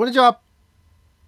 [0.00, 0.40] こんにちは。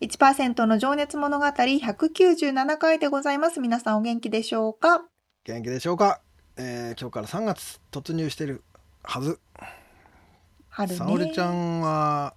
[0.00, 3.60] 1%の情熱物語197回でございます。
[3.60, 5.02] 皆さんお元気でしょうか？
[5.44, 6.22] 元気でしょうか、
[6.56, 8.64] えー、今日から3月突入してる
[9.02, 9.38] はず。
[10.70, 10.96] 春ね。
[10.96, 12.32] 沙織ちゃんは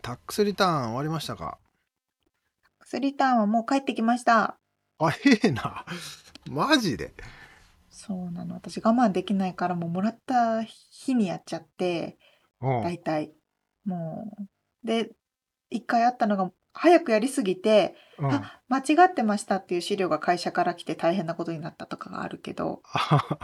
[0.00, 1.58] タックスリターン終わりましたか？
[2.62, 4.56] タックスリターンはもう帰ってきました。
[4.98, 5.84] あ、へえな。
[6.48, 7.12] マジで？
[7.90, 8.54] そうなの。
[8.54, 12.16] 私我慢できないからもうもらった日にやっちゃって、
[12.62, 13.34] だいたい。
[13.84, 14.44] もう。
[14.84, 15.10] で、
[15.70, 18.32] 一回あったのが、早くやりすぎて、うん。
[18.32, 22.82] あ、間違ってましたっていう資料が会社から来て大変なことになったとかがあるけど、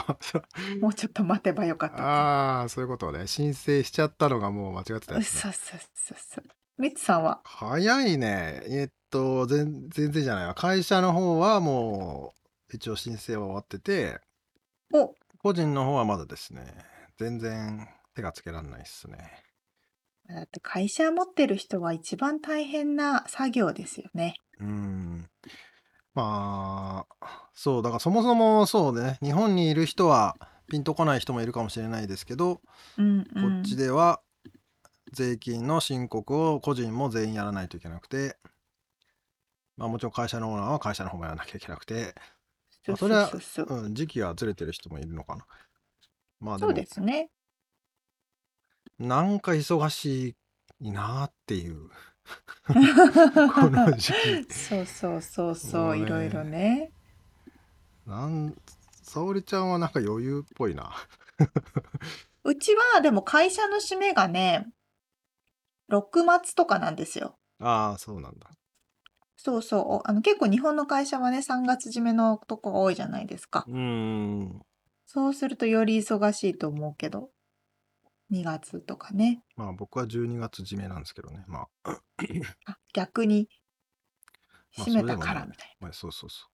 [0.80, 3.26] もうちょっと待てばよかったああ、そういうことね。
[3.26, 6.44] 申請しちゃったのがもう間違ってたやつそうそうそうそう。
[6.76, 7.40] ミツさんは？
[7.44, 8.62] 早いね。
[8.66, 10.54] えっと、全全然じゃないわ。
[10.54, 12.34] 会社の方はも
[12.70, 14.20] う、一応申請は終わってて、
[14.92, 16.64] お、個人の方はまだですね。
[17.16, 19.30] 全然手がつけられないっすね。
[20.28, 24.36] だって会社持ってる人は一番大変な作業ですよね。
[24.60, 25.28] うん。
[26.14, 30.36] まあ、そう、だからそもそもそうね、日本にいる人は
[30.68, 32.60] ピンとこない人もいるかもしれないですけど、
[32.96, 33.28] うんうこ
[33.60, 34.20] っちでは
[35.12, 38.36] 税金の申告を個人も全員やらないといけなくて、
[39.76, 42.14] まあもちろん会社のオーナーは会社の方もやらなきゃいけなくて、
[42.86, 43.30] まあそれは、
[43.68, 45.46] うん、時期がずれてる人もいるのかな。
[46.40, 47.30] まあでそうですね。
[48.98, 50.36] なんか忙し
[50.80, 51.88] いなっていう。
[52.66, 54.52] この時期。
[54.52, 56.92] そうそうそうそう、いろいろね。
[58.06, 58.54] なん、
[59.02, 60.92] 沙織ちゃんはなんか余裕っぽいな。
[62.44, 64.66] うちはでも会社の締めがね、
[65.90, 67.38] 6末とかなんですよ。
[67.60, 68.50] ああ、そうなんだ。
[69.36, 70.08] そうそう。
[70.08, 73.64] あの結構日本の会社はね、3月締めのとこが多いじゃないですか。
[73.68, 74.62] うん。
[75.06, 77.30] そうするとより忙しいと思うけど。
[78.34, 79.44] 2月とかね。
[79.56, 81.44] まあ僕は12月締めなんですけどね。
[81.46, 82.00] まあ。
[82.66, 83.48] あ、逆に
[84.76, 85.86] 閉めたからみたいな。
[85.86, 86.50] まあ、そうそうそう。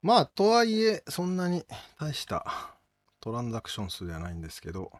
[0.00, 1.64] まあとはいえそんなに
[2.00, 2.78] 大した
[3.20, 4.90] トランザクション数ではないんですけど。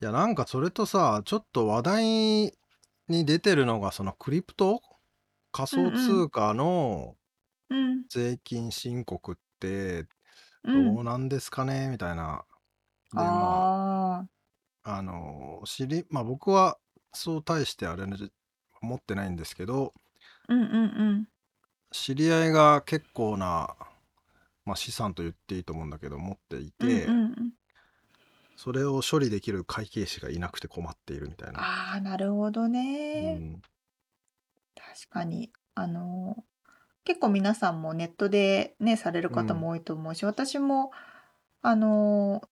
[0.00, 2.04] いやなんかそれとさ、ちょっと話題
[3.08, 4.82] に出てるのがそのクリプト？
[5.52, 7.16] 仮想通貨の
[8.10, 10.04] 税金申告って
[10.64, 11.88] どうなんですかね？
[11.88, 12.44] みたいな
[13.12, 14.26] で、ま
[14.82, 16.78] あ、あの、知り、まあ僕は
[17.12, 18.16] そう大してあれね、
[18.82, 19.94] 持ってないんですけど、
[20.48, 20.78] うんうんう
[21.22, 21.28] ん。
[21.90, 23.74] 知り合いが結構な、
[24.64, 27.52] まあ、資産と言っていいと思うんだけど持っていうんて、うんうん。
[28.56, 31.60] それを処理できる会計士がいなくて困っているみたいな。
[31.60, 33.34] ああ、なるほどうね。
[33.34, 33.62] ん。
[34.74, 35.52] 確かに。
[35.74, 36.42] あの、
[37.04, 40.90] 結構皆さんもネットでね、される方も多いと思うし、私も、
[41.62, 42.42] あの、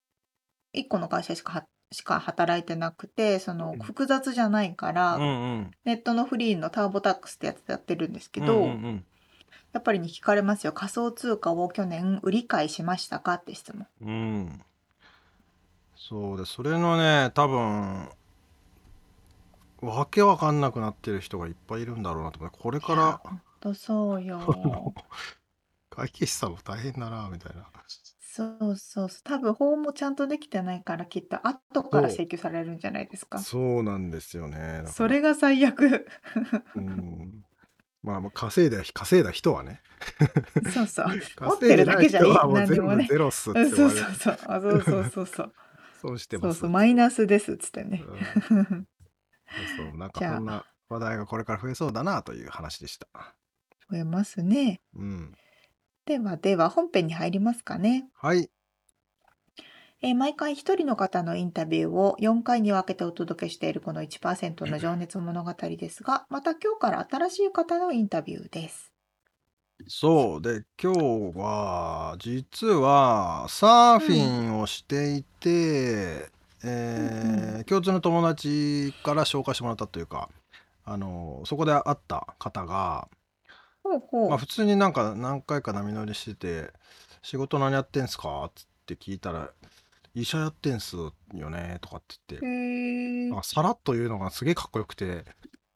[0.74, 5.26] 1個の会社しかしか働いてなくてその複雑じゃないから、うんう
[5.58, 9.04] ん、ネットのフリーのターボタックスってやつやってるんですけど、うんうん、
[9.72, 10.72] やっぱりに聞かれますよ。
[10.72, 13.86] 仮想通貨を去年売り買いしましたかって質問。
[14.00, 14.60] うん、
[15.96, 18.08] そうでそれのね多分
[19.80, 23.20] わけわかんなくなってる人がいっぱいいるんだろうなと思ってこれから。
[23.22, 24.94] 本当そうよ。
[25.90, 27.68] 会計士さんも大変だなみたいな。
[28.34, 29.22] そうそうそう。
[29.22, 33.38] 多分法もちゃんとできてないから、きっと後から請求されるんじゃないですか。
[33.38, 34.82] そうなんですよね。
[34.88, 36.04] それが最悪。
[36.74, 37.44] うん。
[38.02, 39.82] まあ、まあ稼いだ、稼いだ人はね。
[40.74, 41.06] そうそう。
[41.46, 42.34] 持ってるだけじゃいい。
[42.34, 43.06] 何でもね。
[43.08, 44.38] ゼロっすってそうそうそう。
[44.48, 45.52] あ、そうそうそうそう。
[46.02, 46.44] そうしてます。
[46.44, 48.02] そうそう、マイナスですっつってね。
[48.50, 48.88] うん、
[49.76, 53.06] そうなんかそんな話題がこれから増えそうだなという話でした。
[53.88, 54.80] 増えますね。
[54.96, 55.34] うん。
[56.06, 58.08] ではでは本編に入りますかね。
[58.14, 58.50] はい。
[60.02, 68.92] えー毎回1人の方のインタビューを4回に分けてお届けしているこの1%の情熱物語ですが、また今日から新しい方のインタビューです。
[69.88, 70.42] そう。
[70.42, 70.92] で、今
[71.32, 76.30] 日は、実は、サーフィンをしていて、
[76.62, 80.30] えー共通の友達から紹介してもらったというか、
[80.84, 83.08] あの、そこで会った方が、
[83.98, 84.28] ほうほう。
[84.30, 86.72] まあ、普通になんか何回か波乗りしてて、
[87.22, 88.50] 仕事何やってんすか？
[88.54, 89.50] つって聞いたら、
[90.14, 91.12] 医者やってんすよ
[91.50, 91.78] ね？
[91.80, 92.46] とかって言って、
[93.30, 95.24] なんかさらっと言うのがすげえかっこよくて、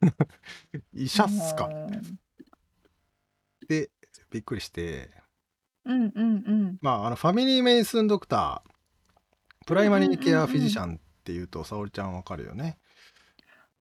[0.93, 1.65] 医者っすか？
[1.65, 3.91] うんって
[4.31, 5.11] びっくりして、
[5.85, 6.77] うんうんうん。
[6.81, 12.77] まあ、あの family medicine doctor、primary care physician っていうと、沙織ちゃんわかるよね？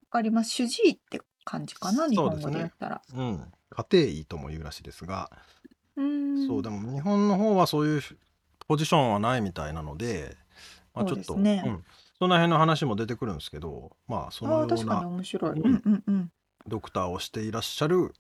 [0.03, 0.51] わかります。
[0.51, 1.21] 主治医って
[1.51, 3.03] 感じかな、日本そうですね語で言ったら。
[3.15, 3.53] うん。
[3.71, 5.31] 家庭医とも言うらしいですが、
[5.97, 6.47] うーん。
[6.47, 8.03] そう、でも日本の方はそういう
[8.67, 10.37] ポジションはないみたいなので、
[10.95, 11.85] まあ、ちょっと、ねうん、
[12.19, 15.51] その辺の話も出てくるんですけど、まあ、そのよう確かにな面白い。
[15.53, 16.33] ううんんうんうん。
[16.67, 18.13] ドクターをしていらっしゃる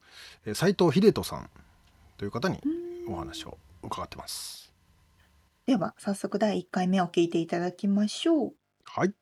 [0.46, 1.50] えー斉藤秀人さん
[2.16, 2.60] という方に
[3.08, 4.72] お話を伺ってます。
[5.66, 8.52] では、早速第1回目を聞いていただきましょう。
[8.84, 9.12] はい。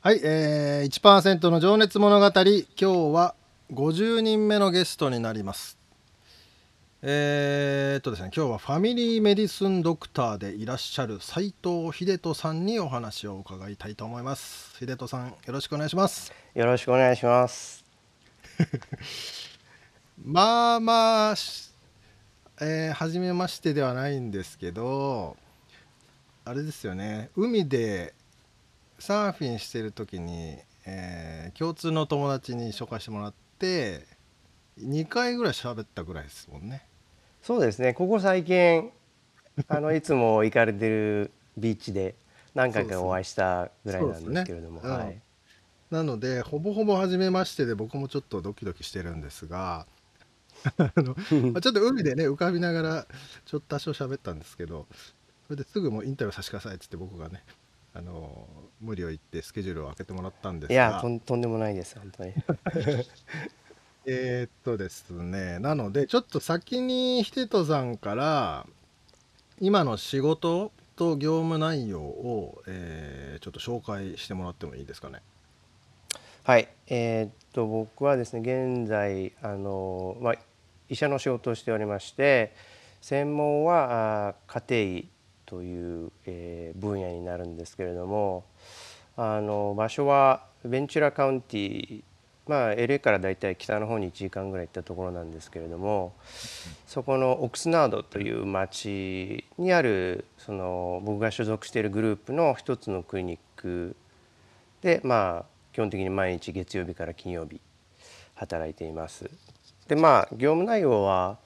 [0.00, 2.26] はい、えー、1%の情熱物語。
[2.26, 3.34] 今日は
[3.72, 5.76] 50人目のゲストになります。
[7.02, 14.76] えーっとですね今日はファミリーメディスンドクターでいらっしゃる斉藤秀人さんにお話を伺いたいと思います。
[14.78, 16.32] 秀人さんよろしくお願いします。
[16.54, 17.84] よろしくお願いします。
[20.24, 21.72] まあまあし
[22.60, 25.36] えー、初めましてではないんですけど
[26.44, 27.30] あれですよね。
[27.34, 28.14] 海で
[28.98, 34.06] サーフィンしてる時に、えー共通の友達に紹介してもらって
[34.80, 36.84] 2回ぐらい喋ったぐらいですもんね
[37.42, 37.94] そうですね。
[37.94, 38.90] ここ最近
[39.68, 42.14] あのいつも行かれてるビーチで
[42.54, 45.20] 何回かお会いしたぐらいなんですけれども、ねうんはい。
[45.90, 49.86] なのでほぼほぼ初めましてで僕もちょっとドキドキしてるんですが
[50.76, 51.16] あの
[51.52, 53.06] まあちょっと海でね浮かびながら
[53.46, 54.86] ちょっと多少喋ったんですけど
[55.46, 57.42] それですぐもうインタビューさせてくださいっつって僕がね
[57.98, 58.46] あの
[58.80, 62.32] 無理を言ってスケジュールを開けてもらったんですいやがとんとんでもないです本当に。
[64.06, 68.66] えーっとですねなのでちょっと先に秀人さんから
[69.60, 75.22] 今の仕事と業務内容を、えーちょっと紹介してもらってもいいですかね。
[76.42, 76.68] はい。
[76.88, 80.34] えーっと僕はですね現在あのまあ
[80.88, 82.52] 医者の仕事をしておりまして
[83.00, 85.08] 専門は家庭医
[85.48, 88.44] という、えー分野になるんですけれども
[89.16, 92.02] あの場所はベンチュラカウンティ
[92.46, 96.12] まあ LA からだいたい北の方に1時間ぐらい行ったところなんですけれども
[96.86, 103.96] そこのオクスナードという町にあるその僕が所属しているグループの一つのクリニック
[104.82, 107.60] でまあ基本的に毎日月曜日から金曜日
[108.34, 109.28] 働いています。
[109.88, 111.38] でまあ業務内容は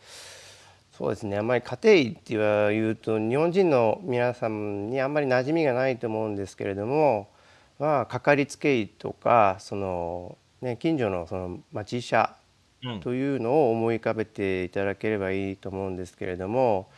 [0.93, 1.39] そうですね。
[1.39, 7.31] あんまり家庭医って言うと日本人の皆さんにあんまり馴染みがないと思うんですけれども
[7.79, 12.37] まあかかりつけ医とかその、ね、近所のその町医者
[12.85, 13.01] うん。
[13.01, 16.91] というのを思い浮かべていただければいいと思うんですけれども、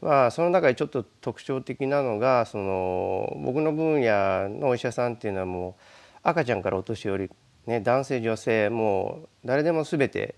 [0.00, 5.74] まあ、その中でちょっと特徴的なのがその僕の分野のお医者さんっていうのはもう
[6.22, 7.30] 赤ちゃんからお年寄り、
[7.66, 10.34] ね、男性女性もう誰でも全て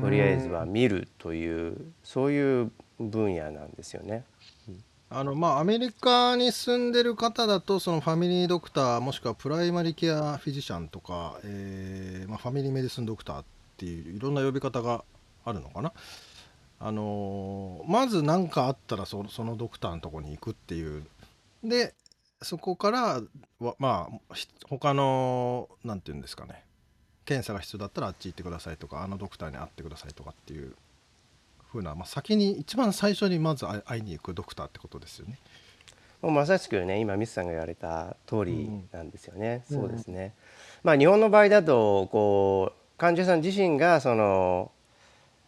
[0.00, 4.24] とりあえずは見るというそういう分野なんですよね。
[5.10, 13.44] あのまあアメリカに住んでる方だとそのファミリードクターもしくはプライマリケアフィジシャンとか、えーまあ、ファミリーメディスンドクターっ
[13.76, 15.04] ていういろんな呼び方が
[15.44, 15.92] あるのかな。
[16.80, 21.04] あのーまず何かあったらそそのドクターのとこに行くっていう
[21.62, 21.94] で
[22.40, 23.20] そこから
[23.60, 26.64] はまあひ他のなんていうんですかね
[27.24, 30.74] 検査が必要だったらあっち行ってくださいとかあのドクターに会ってくださいとかっていう
[31.70, 35.38] ふうな、まあ、先に一番最初にまず会いに行くドクターってことですよね。
[36.20, 39.64] もうまさしくね今ミスさんが言われた通りうんなんですよね。
[39.70, 40.34] うんそうですね。
[40.84, 44.70] まあ日本の場合だとこう患者さん自身がその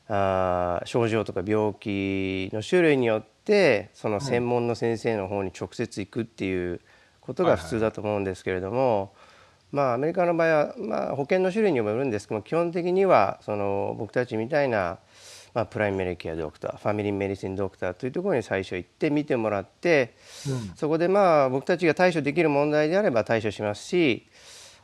[0.09, 6.81] あー症状とか病気の種類によってその専門の先生の方に直接行くっていう
[7.21, 9.14] ことが普通だと思うんですけれども、
[9.75, 14.99] まあアメリカの場合はまあ保険の種類にもよるんですけども基本的にはその僕たちみたいな
[15.54, 20.16] まあ、プライメリケアドクターファミリーメディシンドクターというところに最初行って見てもらって、
[20.75, 24.26] そこでまあ僕たちが対処できる問題であれば対処しますし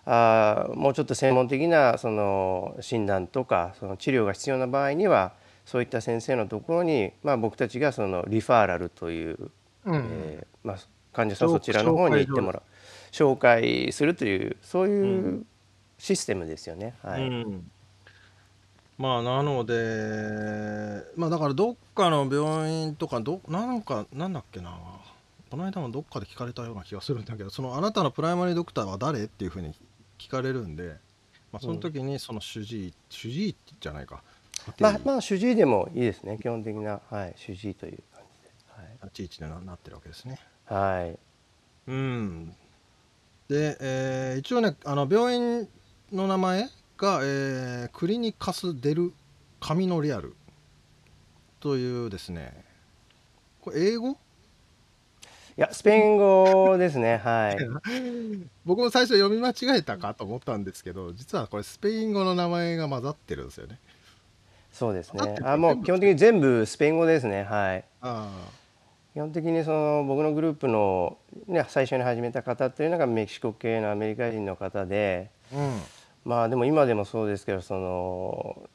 [0.06, 5.32] あーもうちょっと専門的なその診断とかその治療が必要な場合には
[5.66, 9.50] そういった先生のところに、まあ、僕たちがそのリファーラルという、
[9.86, 10.76] えーまあ、
[11.12, 12.62] 患者さんそちらの方に行ってもらう
[13.12, 15.46] 紹介するというそういう
[15.98, 16.94] システムですよね。
[17.02, 17.22] はい。
[17.22, 17.70] うん。
[18.98, 24.78] まあなのでまあだからどっかの病院とかどなんかなんだっけな。
[25.50, 29.74] この間もどっかで聞かれたような気がするんだけどそのあなたのプライマリードクターは誰っていうふうに
[30.16, 30.96] 聞かれるんで、
[31.50, 34.22] まあ、その時にその主治医、主治医じゃないか。
[34.78, 36.38] まあ、まあ主治医でもいいですね。
[36.40, 38.22] 基本的な、はい、主治医という感
[39.02, 40.38] 立ち位置にななってるわけですね。
[40.68, 40.76] じで。
[40.76, 41.18] はい、はい。
[41.88, 42.54] うん、
[43.50, 45.68] で、えー一応ねあの病院
[46.12, 49.12] の名前が、えークリニカス・デル・
[49.58, 50.36] カミノリアル
[51.58, 52.64] というですね。
[53.60, 54.10] これ英語？
[54.12, 54.14] い
[55.56, 57.16] やスペイン語ですね。
[57.24, 57.58] はい。
[58.64, 63.80] 僕も最初読み間違えたかと思ったんですけど実はこれスペイン語の名前が混ざってるんですよね。
[64.72, 65.36] そうですね。
[65.42, 67.42] あもう基本的に全部スペイン語ですね。
[67.42, 67.84] はい。
[68.00, 68.30] あ
[69.12, 75.80] 基本的にその僕のグループの、ね、最初に始めた方というのがメキシコ系のアメリカ人の方であうん。
[76.24, 78.68] まあでも今でもそうですけどその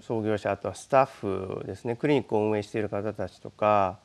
[0.00, 3.98] 創業者あとはスタッフですねクリニックを運営している方たちとか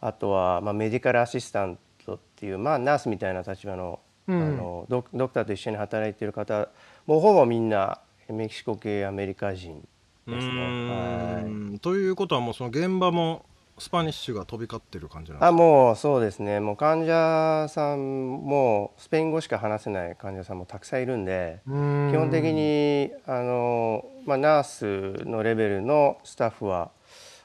[0.00, 4.42] あとはまあメディカルアシスタントっていうまあナースみたいな立場の,、うん。
[4.42, 6.68] あのドクターと一緒に働いている方
[7.06, 9.80] もうほぼみんなメキシコ系アメリカ人
[10.26, 10.52] ですね。
[10.52, 11.80] うはい。
[11.80, 13.44] ということはもうその現場も
[13.78, 15.48] Spanish が飛び交ってる感じなんですか？
[15.48, 16.60] あもうそうですね。
[16.60, 26.90] もう患者さんもスペイン語しか話せない患者さんもたくさんいるんで基本的にあの、まあ、ナースのレベルのスタッフは、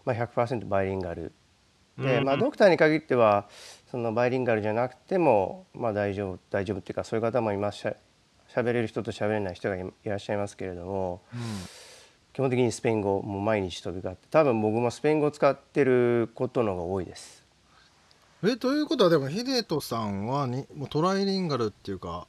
[0.06, 1.34] まあ、100%バイリンガル。
[1.98, 2.24] で、うん。
[2.24, 3.50] まあ、ドクターに限っては
[3.90, 7.80] そのバイリンガルじゃなくても、まあ、大丈夫大丈夫っていうかそういう方もいます。
[7.80, 7.96] しゃ
[8.54, 11.22] 喋れる人と喋れない人がいいらっしゃいますけれども
[12.34, 17.44] 基本的にスペイン語もう毎日飛び交って多分僕もスペイン語を使ってることの方が多いです。
[18.44, 22.26] えということはでもヒデトさんはにもうトライリンガルっていうか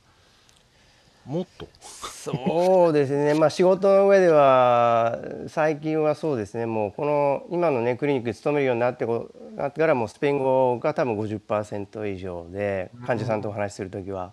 [1.24, 1.68] もっと？
[1.80, 5.18] そうですね、 まあ、仕事の上では
[5.48, 14.32] 最近はそうですねもうこの今のねクリニックに勤めるようになってこなってからもうスペイン語が多分50%以上で患者さんとお話しする時は。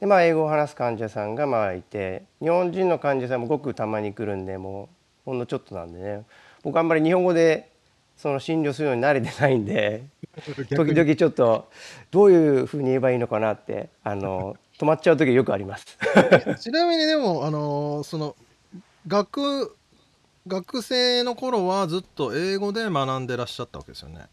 [0.00, 4.95] でまあ、英語を話す患者さんがまあいて日本人の患者さんもごくたまに来るんでもう
[5.26, 6.22] ほんのちょっとなんでね
[6.62, 7.70] 僕あんまり日本語で
[8.16, 10.04] その診療するように慣れてないんで
[10.74, 11.68] 時々ちょっと
[12.10, 15.86] どういうふうに言えばいいのかなってあの止まっちゃう時よくあります。
[16.60, 18.36] ちなみにでもあのーその
[19.06, 19.76] 学
[20.46, 24.26] 学生の頃はずっと英語で学んでらっしゃったわけですよね。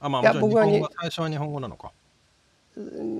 [0.00, 1.92] あまあいやもちろん日本語最初は日本語なのか。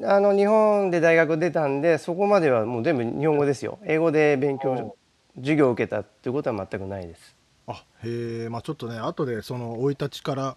[0.04, 4.96] あの日本で大学出たんでそこまではもう全部日本語ですよ英語で勉強
[5.40, 7.36] 授業を受けたっていうことは全くないです。
[7.66, 10.56] あへえまあちょっとね後でその生い立ちから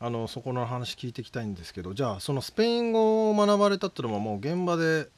[0.00, 5.08] あのそこの話聞いていきたいんですけどじゃあそのスペイン語を学ばれたっていうのももう現場で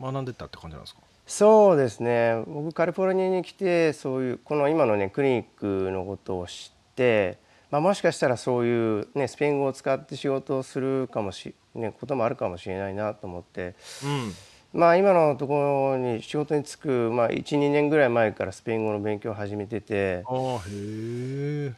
[0.00, 1.00] 学んでったって感じなんですか？
[1.26, 2.42] そうですね。
[2.46, 7.38] 僕カリフォルニアに来てそういうこの今のねクリニックのことを知って、
[7.70, 13.74] まあ、もしかしたらそういう、ね、スペイン語を使って仕事をするかもし、ね、こともあるかもしれないなと思って。
[14.04, 14.32] うん
[14.72, 20.24] まあ今のところに仕事に就く、まあ、12年ぐらい前からスペイン語の勉強を始めてて。
[20.26, 21.72] ああへえ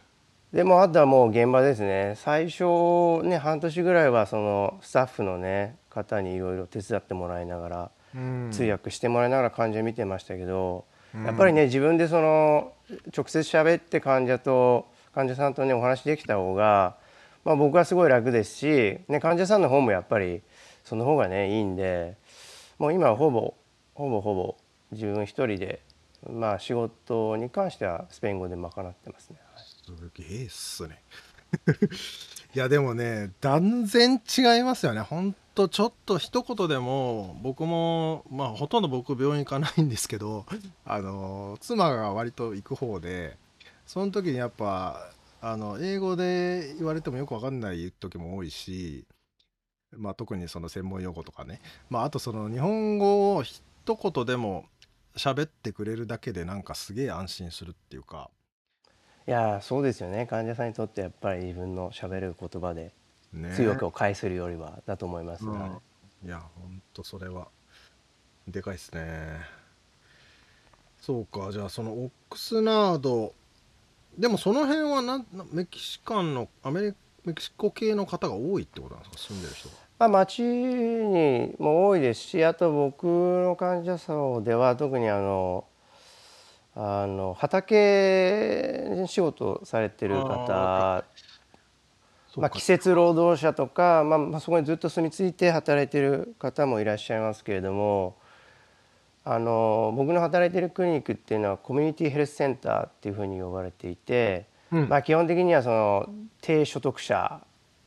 [0.53, 2.15] でもあとはもう現場ですね。
[2.19, 8.49] 最初ね半年ぐらいはそのスタッフのね方にいろいろ手伝ってもらいながら、うん。
[8.53, 10.85] 通訳してもらいながら患者見てましたけど、
[11.15, 12.73] やっぱりね自分でその
[13.17, 16.97] 直接喋って患者と患者さんとねお話できた方が、
[17.47, 20.43] まあ、僕はすごい楽ですし、ね、患者さんの方もやっぱり
[20.85, 22.17] その方がねいいんで
[22.83, 23.55] もう今はほぼ
[23.95, 24.57] ほぼほぼ
[24.91, 25.81] 自分一人で、
[26.29, 29.37] まあ、仕事に関してはスペイン語で賄ってますね。
[29.87, 31.01] すげえっすね。
[32.57, 40.45] いやでもね断然違いますよねほんとちょっと一言でも僕もまあほとんど僕病院行かないんですけど
[40.85, 43.37] あの妻が割と行く方で
[43.87, 49.05] その時にやっぱあの英語で言われてもよくわかんない時も多いし
[49.97, 51.61] まあ特にその専門用語とかね。
[51.91, 54.67] まああとその日本語を一言でも
[55.17, 58.31] 喋ってくれるだけでなんかすげえ安心するっていうか。
[59.27, 60.27] いやーそうですよね。
[60.27, 62.93] 患者さんにとってやっぱり自分のしゃべる言葉で
[63.33, 63.53] ね。
[63.55, 65.61] 通訳を返せるよりはだと思います、うん。
[65.61, 65.71] はい
[66.25, 67.49] いやほんとそれは
[68.47, 69.41] でかいですね。
[71.01, 71.51] そうか。
[71.51, 73.35] じゃあそのオックスナード。
[74.17, 76.95] でもその辺はななメキシカンのアメリ
[77.25, 79.35] メキシコ系の方が多いってことなんですか？
[79.35, 79.75] 住んでる人が。
[80.03, 85.65] まあ、町にも多いですしあと僕の患者さんでは特にあの
[86.75, 91.05] あの畑仕事されてる方
[92.35, 98.17] まあ、季節労働者とか、まあ、まあそこにずっと住み着いて働いてる方もいらっしゃいますけれども
[99.25, 104.89] あの僕の働いてるクリニックっていうのはコミュニティヘルスセンターっていうふうに呼ばれていて、うん。
[104.89, 106.09] まあ、基本的にはその
[106.41, 107.41] 低所得者、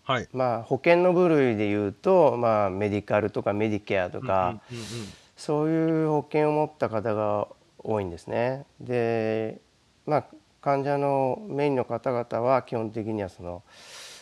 [0.05, 0.29] はい。
[0.33, 4.87] まあ、保険の部類でいうと、まあ、メディカルとかメディケアとか、うんうんうん
[5.35, 7.47] そういう保険を持った方が
[7.79, 8.65] 多いんですね。
[8.79, 9.59] で、
[10.05, 10.25] まあ、
[10.61, 13.63] 患者のメインの方々は基本的にはその、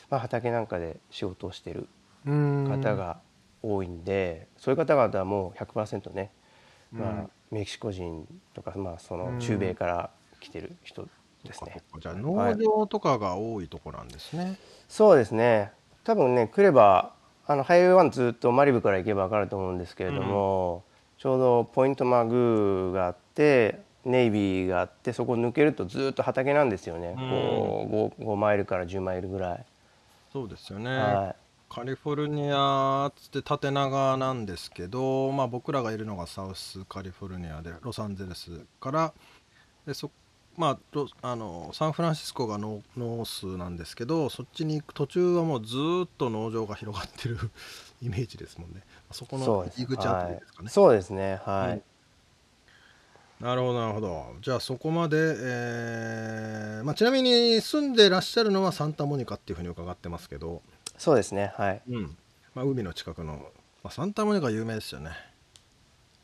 [0.09, 1.87] まあ、畑なんかで仕事をしている
[2.25, 3.19] うん方が
[3.61, 6.31] 多いんで、そういう方々はもう100%ね、
[6.91, 10.09] まあ、メキシコ人とか、まあ、その中米から
[10.39, 11.07] 来てる人
[11.43, 11.81] ですね。
[11.99, 14.57] じゃあ農場とかが多いとこなんですね。
[14.87, 15.71] そうですね
[16.03, 17.13] 多分ね来れば
[17.45, 20.83] あのハイウェイ1ずっとマリブから行けば分かると思うんですけれども、
[21.17, 29.65] ちょうどポイントマグーがあってネイビーがあってそこ抜けるとずっと畑なんですよね、こう 5, 5マイルから10マイルぐらい。
[30.31, 30.89] そうですよね。
[30.89, 31.35] は
[31.69, 39.11] カリフォルニアっつって縦長なんですけど、まあ、僕らがいるのがサウスカリフォルニアでロサンゼルスから
[39.87, 40.11] でそ、
[40.55, 47.37] まあ、ロあのサンフランシスコがノノースなんですけどそっちに行く途中はもうずーっと農場が広がってる
[48.01, 48.83] イメージですもんね。
[49.11, 50.65] そこの入り口あたりですかね。
[50.65, 51.41] はい、そうですね。
[51.43, 51.73] はい、
[53.41, 53.45] うん。
[53.45, 54.35] なるほどなるほど。
[54.41, 60.61] じゃあそこまで、えーまあ、ちなみに住んでらっしゃるのはサンタモニカっていうふうに伺ってますけど、
[60.97, 61.53] そうですね。
[61.55, 61.81] はい。
[61.89, 62.17] うん。
[62.53, 63.51] まあ、海の近くの、
[63.83, 65.11] まあ、サンタモニカ有名ですよね。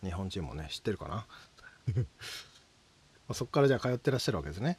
[0.03, 1.15] 日本人もね知ってるかな。
[1.15, 1.23] ま
[1.97, 2.48] あ
[3.33, 4.77] そこからじゃあ通ってらっしゃるわけですね。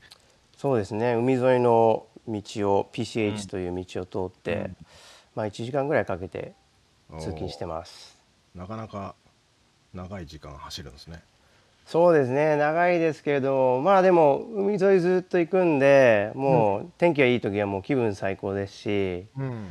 [0.57, 1.15] そうですね。
[1.15, 2.43] 海沿いの道
[2.77, 4.71] を PCH という道を通って、
[5.35, 6.53] まあ、1時間ぐらいかけて
[7.19, 8.19] 通勤してます。
[8.55, 9.15] なかなか
[9.95, 11.23] 長い時間走るんですね。
[11.87, 12.57] そうですね。
[12.57, 19.69] 長いですけれどまあでも海沿いずっと行くんでもう天気がいい時はもう気分最高ですしうん。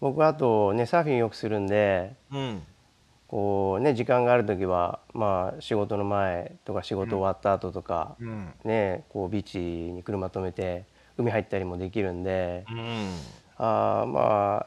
[0.00, 2.62] 僕はあとねサーフィンよくするんでうん
[3.32, 8.52] こうね時間がある時はまあ仕事の前とか仕事終わった後とかうん。
[8.62, 10.84] ねこうビーチに車止めて
[11.16, 13.08] 海入ったりもできるんでうん。
[13.56, 14.66] あーま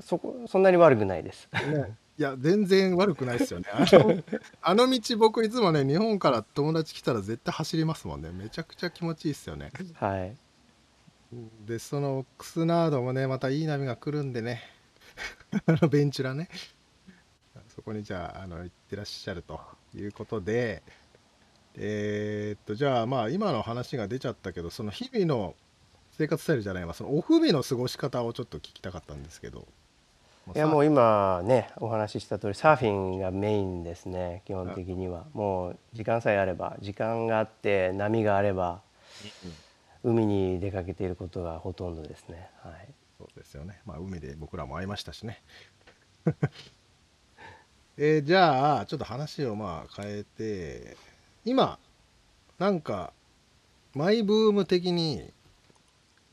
[0.00, 1.48] そこそんなに悪くないです。
[1.52, 1.96] ね。
[2.18, 3.66] いや全然悪くないですよね。
[3.72, 4.22] あの
[4.60, 8.30] あの道僕いつもね日本から友達来たら絶対走りますもんね。
[8.32, 9.70] めちゃくちゃ気持ちいいですよね。
[9.94, 10.36] はい。
[11.64, 14.60] でそのオックスナードもねまたいい波が来るんでね。
[15.66, 16.48] あのベンチュラね
[17.74, 19.60] そこにじゃああの行ってらっしゃると
[19.94, 20.82] いうことで
[21.74, 25.54] えーっとじゃあまあ今の話が出ちゃったけどその日々の
[26.12, 26.92] 生活スタイルじゃないわ。
[26.92, 29.66] そのオフ日の過ごし方をちょっと聞きたかったんですけど。
[30.54, 35.24] いやもう今ねお話しした通りサーフィンがメインですね基本的には。
[35.32, 38.82] もう時間さえあれば時間があって波があれば
[40.04, 42.50] 海に出かけていることがほとんどですね。
[42.62, 42.88] はい。
[43.18, 43.80] そうですよね。
[43.86, 45.40] まあ海で僕らも会いましたしね。
[47.98, 50.96] えーじゃあちょっと話をまあ変えて
[51.44, 51.78] 今
[52.58, 53.12] なんか
[53.94, 55.30] マイブーム的に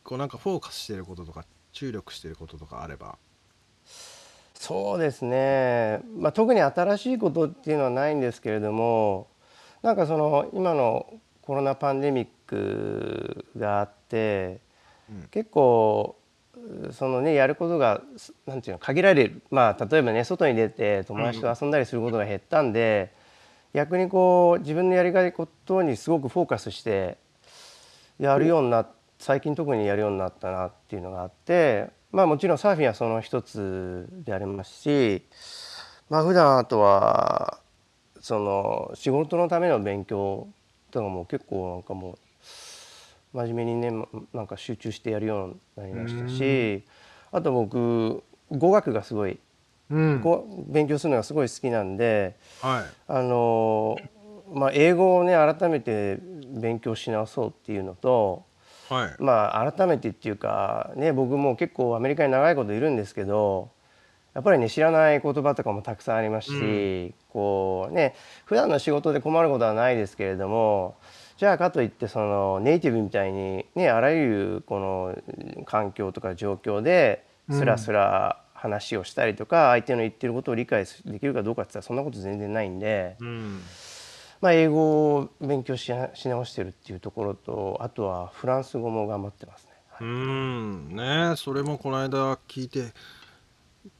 [0.04, 1.44] こうなんかフォーカスしてることとか
[1.74, 3.18] 注力してることとかあれば。
[4.54, 9.28] そうですね、まあ、特に新しいことっていうのはないんですけれども
[9.82, 14.60] なんかその今のコロナパンデミックがあって、
[15.10, 16.19] うん結構
[16.92, 18.02] そのねやることが
[18.46, 19.42] なんていうの限られる。
[19.52, 23.14] まあ例えばね外に出て友達と遊んだりすることが減ったんで、
[23.74, 27.18] 逆にこう自分のやりたいことにすごくフォーカスして
[28.20, 28.88] やるようになっ
[29.20, 35.24] 最近特にやるようになったなっていうのがあってまあもちろんサーフィンはその一つでありますし
[36.10, 37.60] まあ普段あとは
[38.22, 40.48] その仕事のための勉強
[40.90, 42.18] とかも結構なんかもう
[43.34, 46.84] 真面目にねまなんか集中してやるようになりましたし
[47.32, 49.40] あと僕語学がすごい
[49.90, 50.22] うん
[50.68, 52.84] 勉強するのがすごい好きなんではい。
[53.08, 53.98] あの
[54.54, 58.46] まあ英語をね改めて勉強し直そうっていうのと
[58.90, 59.16] はい。
[59.20, 63.70] まあ改めてっていうかね僕も結構アメリカに長いこといるんですけど
[64.34, 68.16] やっぱりね知らない言葉とかもたくさんありますし、こうね
[68.46, 70.96] 普段の仕事で困ることはないですけれども
[71.40, 83.16] じゃあかといってそのネイティブみたいにねあらゆるこの環境とか状況でスラスラ話をしたりとか、相手の言ってることを理解できるかどうかって言ったらそんなこと全然ないんで。
[83.22, 83.62] うん。
[84.42, 89.72] まあ、英語を勉強し直してるっていうところとあとはフランス語も頑張ってますね。
[90.02, 92.94] うーんねそれもこの間聞いて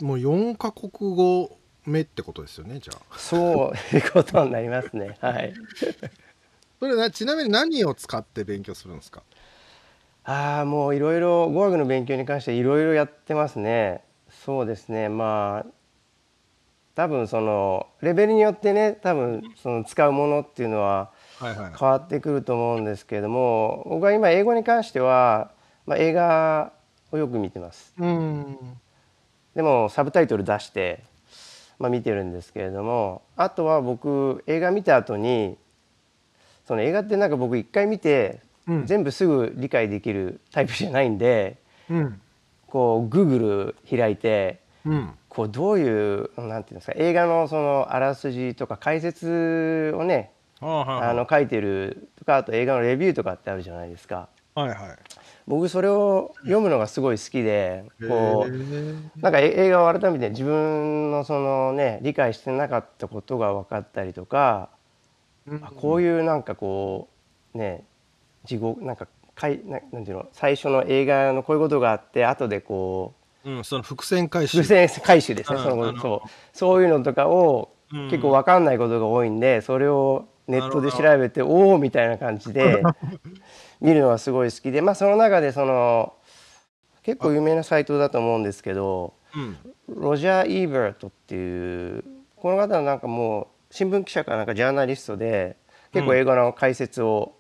[0.02, 5.18] もう4カ国語目ってことですよねじゃあそう いうことになりますね。
[5.20, 5.54] はい。
[6.80, 9.22] それなちなみに何を使って勉強するんですか？
[10.24, 14.04] ああもういろいろ語学の勉強に関していろいろやってますね。
[14.30, 15.70] そうですねまあ
[16.96, 25.52] 多分そのレベルによってね多分その使うものっていうのは変わってくると思うんですけれども僕は今英語に関しては、
[25.86, 26.74] まあ、映画
[27.12, 27.94] をよく見てます。
[27.98, 28.58] うん
[29.56, 31.04] でもサブタイトル出して、
[31.80, 35.58] まあ、見てるんですけれどもあとは僕映画見た後に
[36.70, 38.86] その映画ってなんか僕一回見てうん。
[38.86, 41.58] 全部すぐ理解できるタイプじゃないんで
[41.90, 42.22] うん。
[42.68, 45.10] こう Google 開いてうん。
[45.30, 50.30] こうどういうなんていうんですか映画のそのあらすじとか解説をね
[50.62, 54.30] あの書いてるとかあと映画のレビューとかってあるじゃないですか。
[54.54, 54.78] はいはい。
[55.48, 64.70] 僕それを読むのがすごい好きでこうなんかえ映画を改めて自分のそのね理解してなかったことが分かったりとか、
[65.64, 67.10] あこういうなんかこ
[67.54, 67.84] うね
[68.46, 74.58] 地獄なんかかいななんていうの最初の映画のこういうことがあって後でこううん、その伏線回収。
[74.58, 75.58] 伏線回収ですね。
[75.58, 76.30] うんそのそう。
[76.52, 82.84] そういうのとかをうん結構分かんないことが多いんでそれをネットで調べておおみたいな感じで
[83.82, 86.14] 見るのがすごい好きでまあその中でその
[87.02, 89.58] 結構有名なサイトだと思うんですけどうん。
[89.88, 92.04] ロジャー・イーバートっていう
[92.36, 95.58] この方はなんかもう新聞記者かなんかジャーナリストで
[95.94, 97.36] 結構英語の解説を、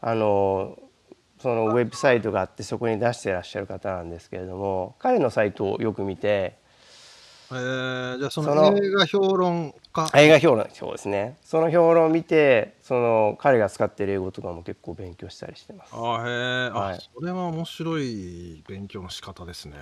[0.00, 0.78] あの
[1.40, 6.56] そのウェブサイトがあってそこに出してらっしゃる方なんですけれども彼のサイトをよく見て
[7.52, 10.10] えー、じゃあそそのの映画評論家？
[10.16, 11.36] 映画評論そうですね。
[11.44, 15.92] その評論を見てその彼が使ってる英語とかも結構勉強したりしてます。
[15.94, 16.30] あへ
[16.66, 16.94] え、はい。
[16.96, 19.76] あそれは面白い勉強の仕方ですね。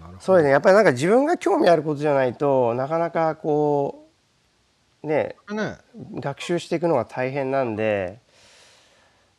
[0.00, 0.20] なるほど。
[0.20, 0.52] そうですね。
[0.52, 4.05] やっぱりなんか自分が興味あることじゃないとなかなかこう
[5.02, 5.78] ねね。
[6.14, 8.20] 学習していくのが大変なんで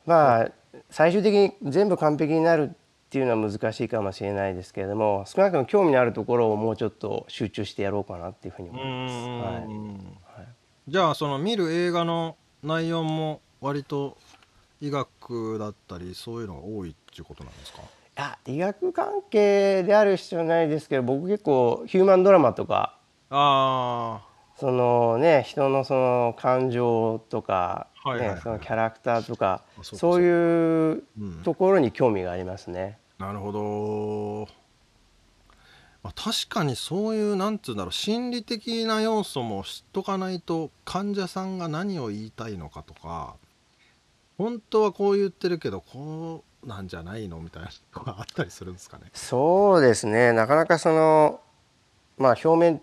[0.05, 0.51] まあ
[0.89, 9.13] 最終的に全部完璧になるっていうのは難しいかもしれないですけれども少なくとも興味のあるところをもうちょっと集中してやろうかなっていうふうにう思います。
[9.15, 9.93] ん、
[10.35, 10.47] はい。
[10.87, 14.17] じゃあその見る映画の内容も割と
[14.79, 17.81] 医学だったりそういうのが多いっていうことなんですか？
[17.81, 17.83] い
[18.15, 22.97] や医学関係である必要はないですけど僕結構ヒューマンドラマとか
[23.29, 24.21] あ
[24.59, 28.35] そのね人のその感情とか、はいはいはい。
[28.35, 31.43] ね、そのキャラクターとかあそういううん。
[31.43, 32.97] ところに興味がありますね。
[33.19, 34.47] あなるほど、
[36.03, 43.35] まあ、確かにそういうなんていうんだろう心理的な要素も知っとかないと患者さんが何を言いたいのかとか
[44.37, 49.05] 本当はこう言ってるけどこうなんじゃないのみたいなのがあったりするんですかね？
[49.13, 50.31] そうですね。
[50.31, 51.41] なかなかその
[52.17, 52.81] まあ表面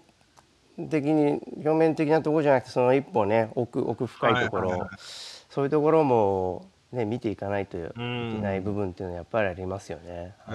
[0.90, 4.98] 的に表面的なところじゃなくてその一歩ね奥奥深いところ、はいはいはい。
[4.98, 10.34] そういうところも、ね、見ていかないといけんない部分っていうのはやっぱりありますよね。
[10.48, 10.52] へ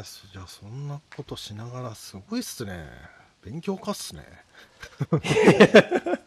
[0.00, 2.84] えそじゃあそんなことしながらすごいっすね。
[3.44, 4.22] 勉強家っすね。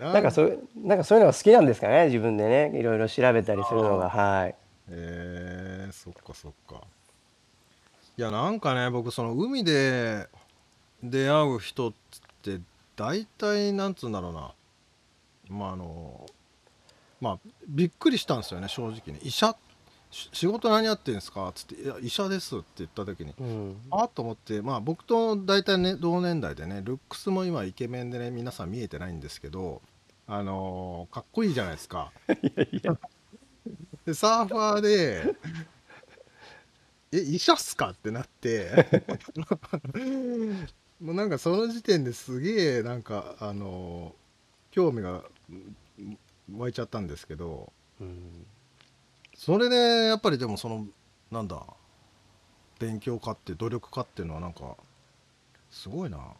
[0.00, 0.30] なんか。
[0.30, 2.78] そうなんかそういうのが好きなんですかね自分でね。
[2.78, 4.08] いろいろ調べたりするのが。
[4.08, 4.54] はい。
[4.88, 6.82] えー、そっかそっか。
[8.18, 10.28] いやなんかね僕その海で
[11.02, 11.92] 出会う人っ
[12.42, 12.60] て
[12.96, 14.54] 大体なんつうんだろうな。
[15.48, 16.26] まああの
[17.20, 17.38] まあ
[17.68, 19.18] びっくりしたんですよね正直に。
[19.22, 19.56] 医者
[20.10, 21.48] し仕事何やってんですか？
[21.48, 23.34] っつって「いや医者です」って言った時に。
[23.38, 23.76] うん。
[23.90, 29.80] あっと思ってまあ僕と大体ね同年代でねルックスも今イケメンでね皆さん見えてないんですけど
[30.26, 32.12] あのーかっこいいじゃないですか。
[34.04, 35.36] でサーファーで
[37.12, 38.70] 「え医者っすか?」ってなって
[41.02, 44.22] もうなんかその時点ですげえなんかあのー
[44.74, 45.76] 興味がうん
[46.56, 48.46] 湧いちゃったんですけどうん
[49.36, 50.86] それでやっぱりでもその
[51.30, 51.62] なんだ
[52.78, 54.76] 勉強家って努力家っていうのはなんか
[55.70, 56.18] すごいな。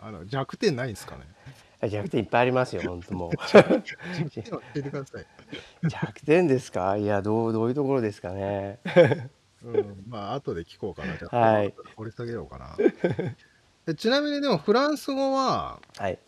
[0.00, 1.16] あの弱点ないんですか
[1.80, 1.88] ね？
[1.88, 3.32] 弱点いっぱいありますよ本当もう。
[5.88, 6.96] 弱点ですか？
[6.96, 8.78] いやどうどういうところですかね。
[9.64, 11.16] うん、まあ後で聞こうかな。
[11.16, 11.74] じゃあ、はい。
[11.96, 12.76] 掘り下げようかな。
[13.86, 16.18] えちなみにでもフランス語ははい。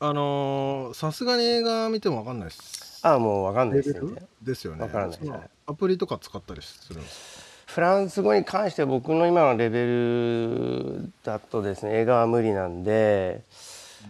[0.00, 3.06] あのーさすがに映画見てもわかんないです。
[3.06, 4.22] あもうわかんないですね。
[4.42, 4.82] ですよね。
[4.82, 5.18] わからない
[5.66, 13.44] アプリとか使ったりするんですフランス語に関しては僕の今のレベルだとですね映画は無理なんで、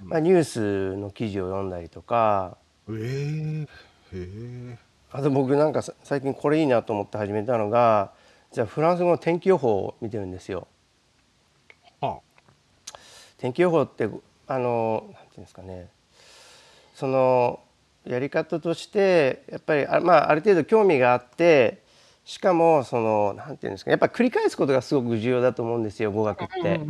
[0.04, 2.56] まあ、ニュースの記事を読んだりとか。
[2.88, 3.66] えー、へ
[4.12, 4.78] え
[5.12, 8.12] あと僕なんかさ最近これいいなと思って始めたのが
[8.52, 10.66] じゃあフランス語の天気予報を見てるんですよ。
[12.00, 12.18] あ
[13.38, 14.08] 天気予報って
[14.46, 15.88] あのなんていうんですかね
[16.94, 17.60] その
[18.04, 21.82] やり方としてやっぱりあ,、まあ、ある程度興味があって
[22.24, 26.80] しかもそのなんていうんですかやっぱ繰り返すことがすごく重要だと思うんですよ語学って。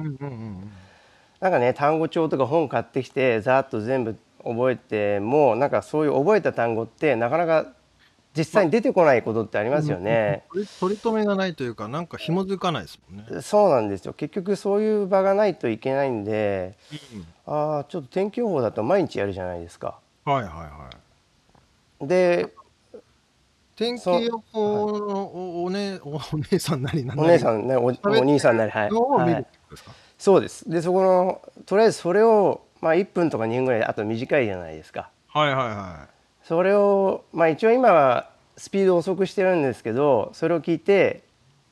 [1.41, 7.67] なんかね単語帳とか本買ってきてざーっと全部覚えてもなんかそういう覚えた単語ってなかなか
[8.37, 10.45] 実際に出てこないことってありますよね。
[10.53, 13.43] 取り取り留めがないというかなんか紐づかないですもんね。
[13.43, 16.77] そうなんですよ結局そういう場がないといけないんで
[17.47, 19.99] ああちょっと天気予報だと毎日やるじゃないですか。
[20.25, 20.91] はいはいは
[22.01, 22.07] い。
[22.07, 22.55] で
[23.75, 29.47] 天気予報のおお,、ね、お姉さんなりなおり姉さんねおお兄さんなりはい、はい。
[30.19, 36.09] そうですでそこのとりあえずそれをまあ1分とか2分ぐらいあと短いじゃないですかはいはいは
[36.51, 41.23] それをまあ一応今はスピード遅くしてるんですけどそれを聞いて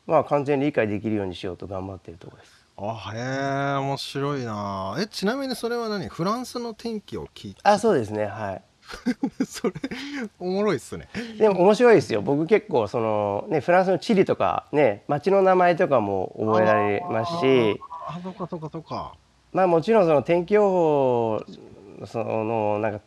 [0.06, 2.54] まあ完全に理解できるようにしようと頑張ってるところですい。
[2.76, 4.96] あへえ面白いな。
[5.00, 6.06] えちなみにそれは何？
[6.06, 7.60] フランスの天気を聞いて？
[7.64, 8.62] あそうですねはい
[9.44, 9.72] それ
[10.38, 11.08] おもろいっすね。
[11.38, 19.14] でも面白いですよ僕結構そのねフランスの地理とかね街の名前とかも覚えられますしあそうかそうかそうか。
[19.52, 21.42] まあもちろんその天気予報
[22.06, 23.00] そのなんか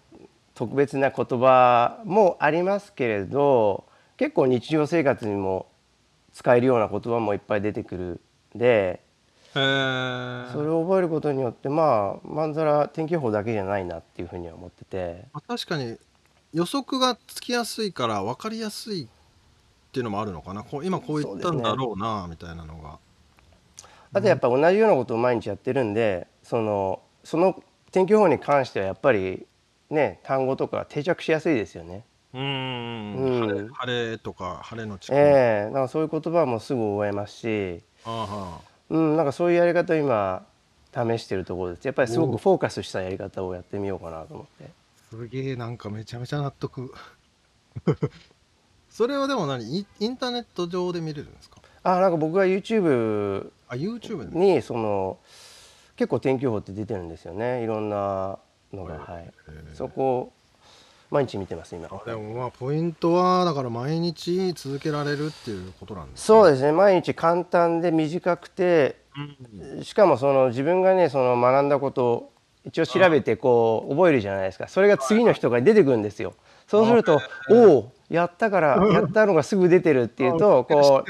[0.62, 5.65] 特別な言葉もありますけれど結構日常生活にも
[6.34, 8.21] 使えるような言葉もいっぱい出てくる
[8.56, 9.02] んで。
[9.54, 15.26] それを覚えることによってまあまんざら天気予報だけじゃないなっていうふうには思ってて。
[15.34, 15.97] まあ確かに
[16.54, 19.08] 予測がつきやすいから分かりやすいっ
[19.91, 20.63] ていうのもあるのかな。
[20.63, 23.00] こう今こう言ったんだろうなみたいなのが。
[24.13, 29.47] あとやっぱ同じようなことを毎日やってるんでそのその天気予報に関してはやっぱり
[29.91, 32.04] ね単語とか定着しやすいですよね。
[32.34, 33.47] うーんうん。
[33.47, 40.45] 晴れ晴れとか晴れのちくええだからそういう言葉もすぐ覚えますし、あはうん、なんかそういうやり方を今
[40.93, 41.86] 試してるところです。
[41.86, 44.71] やっぱりすごくフォーカスしたやり方をやってみようかなと思って。
[45.10, 46.93] すげえなんかめちゃめちゃ納得。
[48.89, 49.63] それはでも何？
[49.80, 51.62] イインターネット上で見れるんですか？
[51.84, 55.17] あなんか僕が YouTube あ YouTube でにその
[55.95, 57.63] 結構天気予報って出てるんですよね。
[57.63, 58.38] いろんな
[58.73, 59.31] のがはい。
[59.73, 60.34] そこを
[61.10, 61.88] 毎日見てます今。
[61.91, 66.71] あでもまあポイントはだから毎日続けられるっていうことなんですそうですね。
[66.71, 68.95] 毎日簡単で短くて
[69.84, 72.31] しかもその自分がねその学んだことを
[72.65, 74.67] 一応調べてこう覚えるじゃないですか。
[74.67, 76.34] それが次の人が出てくるんですよ。
[76.67, 77.19] そうすると
[77.50, 81.10] 「おおやったからやったのがすぐ出てる」っていうと知こう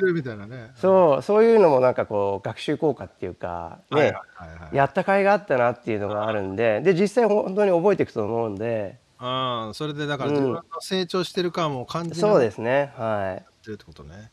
[0.75, 4.13] そうそういうのもなんかこう学習効果っていうかね
[4.71, 8.99] やった甲斐があったなっていうのがあるんでで実際本当に覚えていくと思うんで。
[9.23, 10.35] ああそれでだからうん。
[10.37, 13.45] 自分の成長してる感も感じなそうですねはい。
[13.61, 14.31] ってるってことね。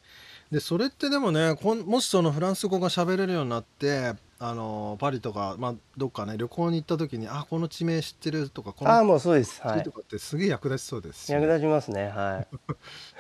[0.51, 9.61] でそれってでもねこんもしそのフランス語が喋れるようになってあのパリとか、まあ、どっかね旅行に行った時にあこの地名知ってるとかこのああもうそうです。
[9.61, 9.81] はい。
[9.81, 12.09] 地とかってすげえ役立ちそうですし、役立ちますね。
[12.09, 12.47] は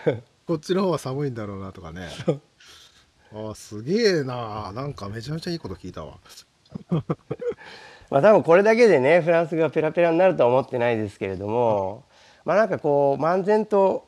[0.06, 0.14] い。
[0.46, 2.08] こっちの方は寒いんだろうなとかね。
[3.34, 4.72] あすげえな。
[4.72, 6.18] なんかめちゃめちゃいいこと聞いたわ。
[8.10, 12.04] まあ多分これだけでねフランスがペラペラになるとは思ってないですけれども
[12.44, 14.07] まあなんかこう漫然と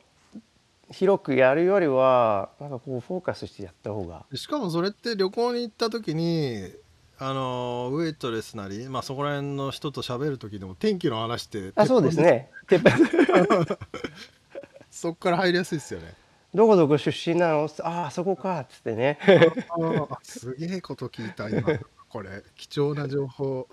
[0.91, 4.27] 広くやるよりはなんかこうフォーカスしてやった方が。
[4.35, 6.73] しかもそれって旅行に行った時に
[7.19, 12.51] あのウェイトレスなり、まあ、そこら辺の人と喋る時でも天気の話ってあそうですね。
[12.69, 12.97] 鉄板
[14.91, 16.15] そこから入りやすいですよね。
[16.53, 17.69] どこどこ出身なの？
[17.83, 19.19] ああそこかっつってね。
[19.29, 21.63] あすげえこと聞いた今。
[22.09, 22.43] これ。
[22.57, 23.69] 貴重な情報。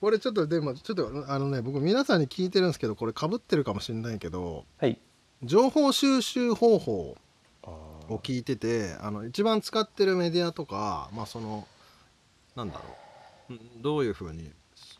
[0.00, 4.98] これちょっとでもちょっとあのね僕皆さんに聞いてるんですけどこれかぶってるかもしれないけどはい
[5.42, 7.16] 情報収集方法
[7.64, 7.68] あ
[8.10, 11.66] を聞いててあの一番使ってるメディアとかまあその
[12.54, 12.82] なんだろ
[13.48, 13.52] う。
[13.54, 14.50] うんどういうふうに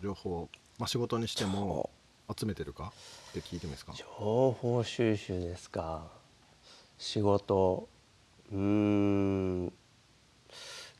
[0.02, 0.48] 情報、
[0.78, 1.88] まあ、仕事にしても
[2.36, 2.92] 集めてるか
[3.30, 3.92] って聞いてもいいですか？
[3.94, 6.08] 情報収集ですか。
[6.98, 7.88] 仕事。
[8.50, 9.72] うーん。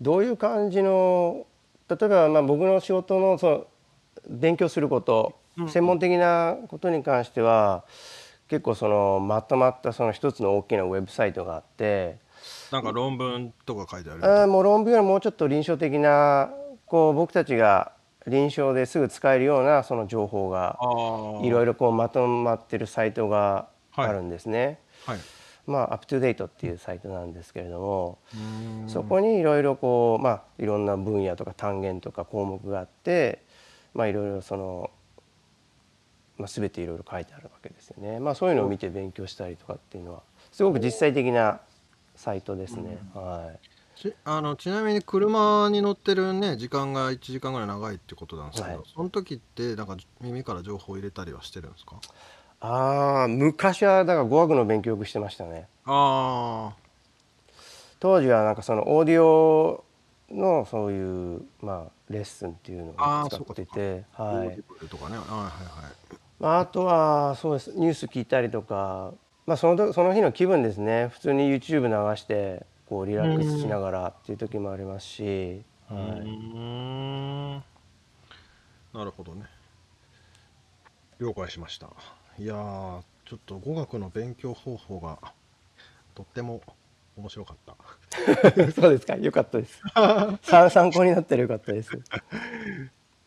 [0.00, 1.44] どういう感じの
[1.88, 3.66] 例えばまあ僕の仕事のその
[4.28, 5.34] 勉強すること、
[5.68, 7.84] 専門的なことに関しては
[8.50, 12.18] 結構そのまとまったその一つの大きなウェブサイトがあって
[12.70, 16.50] なんか論文とか書いてあるもう論文よりもうちょっと臨床的な
[16.86, 17.92] こう僕たちが
[18.26, 24.78] 臨床ですぐ使えるようなその情報があいろいろこうまとまってるサイトがあるんですね。
[25.06, 25.18] はい。
[25.66, 28.18] まあ、アップトゥデートっていうサイトなんですけれども、
[28.82, 28.88] うん。
[28.88, 33.44] そこにいろいろこう、まあ、いろんな分野とか単元とか項目があって、
[33.94, 34.90] まあ、いろいろその、
[36.40, 38.18] まあ、全ていろいろ書いてあるわけですよね。
[38.18, 41.60] まあ、そういうのを見て勉強したりとかっていうのはすごく実際的な
[42.16, 42.98] サイトですね。
[43.14, 43.58] はい。
[43.98, 48.86] ちあのちなみに車に乗ってるね時間が1時間ぐらい長いってことなんですけど、はい。
[48.94, 51.96] その時ってなんか耳から情報を入れたりはしてるんですか？
[52.60, 55.66] ああ昔はだから語学の勉強よくしてましたね。
[55.84, 56.72] あ
[57.98, 59.84] 当時はなんかそのオーディオ
[60.30, 64.48] のそういうまあレッスンっていうのを使ってて、あ、はい。
[64.48, 64.50] ね。
[64.50, 67.72] はいはいはいまあ、あとはそうです。
[67.78, 69.12] ニュース聞いたりとか、
[69.46, 71.08] まあ、その時その日の気分ですね。
[71.08, 76.22] 普通に YouTube 流してこうリラックスしながらっていう時もありますし、うはい、
[78.96, 79.44] なるほどね。
[81.20, 81.88] 了解しました。
[82.38, 85.18] いやーちょっと語学の勉強方法が
[86.14, 86.62] とっても
[87.18, 87.76] 面白かった。
[88.72, 89.16] そうですか。
[89.16, 89.82] よかったです。
[90.40, 91.90] 参参考になったらよかったです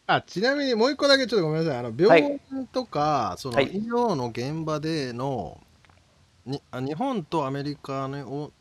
[0.05, 1.79] あちなみにもう一個だけちょっとごめんなさい。
[1.79, 3.67] あの病院とか、そのはい。
[3.67, 5.61] 医療の現場での
[6.45, 8.51] にあ日本とアメリカのお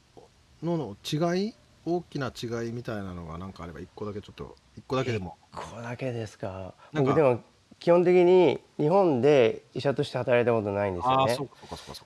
[0.65, 1.55] のの違い？
[1.85, 5.37] 大きな違いみたいなのが何かあれば一個だけちょっと一個だけでも。
[5.53, 6.75] ここだけですか。
[6.93, 7.11] なんか。
[7.11, 7.41] 僕でも
[7.81, 11.37] 基本的に日本で医者として働いたことないんですよね。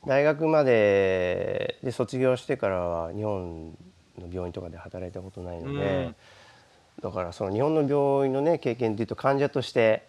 [0.07, 3.72] 大学までで卒業してからは日本
[4.18, 6.14] の病院とかで働いたことないので、
[7.03, 10.09] だからその日本の病院のね経験っていうと患者として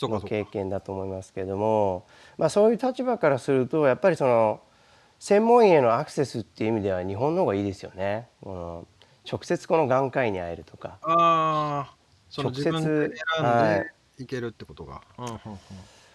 [0.00, 2.06] の経験だと思いますけれども、
[2.38, 4.60] まあ、そういう立場からするとやっぱりその
[5.18, 8.28] 専門医へのアクセスっていう意味では日本の方がいいですよね。
[8.42, 8.86] この
[9.30, 10.98] 直接この眼科医に会えるとか。
[11.02, 11.94] ああ
[12.28, 13.82] その直接は
[14.18, 15.40] でいけるってことが、うんうんうん。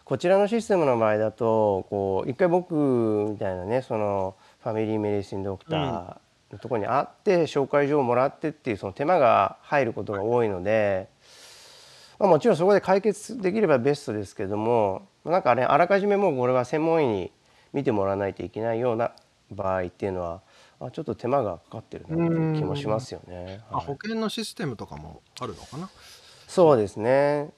[0.03, 2.75] こちらのシステムの場合だとこう一回僕
[3.29, 6.17] みたいなねそのファミリーメディシンドクター
[6.51, 11.09] のところに会って紹介状をもらってっていうその手間が入ることが多いので、
[12.19, 17.31] まあ、もちろんそこで解決できればベストですけどもなんかねあらかじめもうこれは専門医に
[17.73, 19.11] 見てもらわないといけないような
[19.49, 20.41] 場合っていうのは
[20.79, 23.45] あちょっと手間がかかってるなっていう気もしますよね。
[23.45, 25.89] はいあ保険のシステムとかもあるのかな？
[26.47, 27.51] そうですね。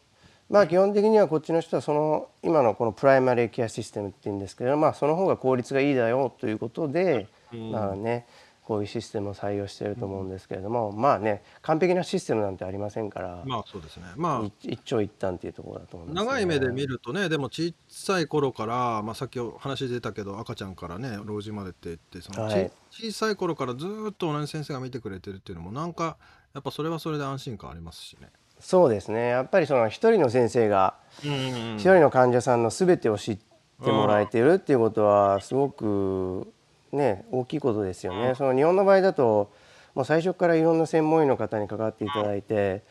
[0.49, 8.27] まあ基本的にはこっちの人はその今のこのプライマリーケアシステムっていうんですけど、まあその方が効率がいいだよということで、まあね
[8.65, 16.25] こういうシステムを採用していると思うんですけれども、まあね完璧なシステムなんてありませんから、まあそうですねまあ一一長一短っていうところだと思います、ね。
[16.25, 26.17] 長い目で見るとねでも小さい頃から、まあ、さっきお話出たけど赤ちゃんからね老人までって言ってその、はいち小さい頃からずーっと同じ先生が見てくれてるっていうのもなんか
[26.53, 28.29] やっぱそれはそれで安心感ありますしね。
[28.59, 29.29] そうですね。
[29.29, 30.95] やっぱりその一人の先生が
[31.25, 31.31] うん
[31.75, 33.37] 一人の患者さんの全てを知っ
[33.83, 36.52] てもらえているっていうことはすごく
[36.95, 38.35] ね大きいことですよね。
[38.35, 39.51] その日本の場合だと
[39.95, 42.83] もう最初からいろんな専門医の方に関わっていただいて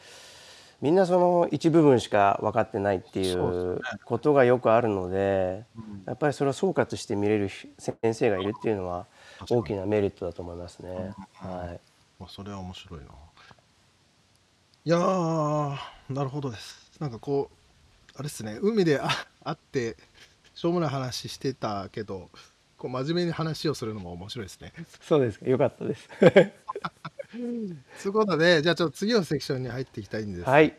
[0.81, 5.65] みんなその一部分しか分かってないっていそうことがよくあるので
[6.07, 9.07] やっぱりそれを総括して見れる先生がいるっていうのは
[9.49, 10.91] 大きなメリットだと思いますね。
[11.35, 11.81] はい
[12.19, 13.07] まあ、それは面白いな。
[14.85, 15.77] いやー
[16.11, 16.91] なるほどです。
[16.99, 17.57] なんかこう
[18.15, 19.09] あれですね海であ
[19.45, 19.97] 会って
[20.55, 22.29] しょうもない話してたけど
[22.83, 24.73] こう真面目に話をするのも面白いですね。
[25.01, 25.47] そうですか。
[25.47, 26.09] よかったです。
[27.31, 30.77] そういうことでじゃあちょっと次のセクションに入っていきたいんですはい。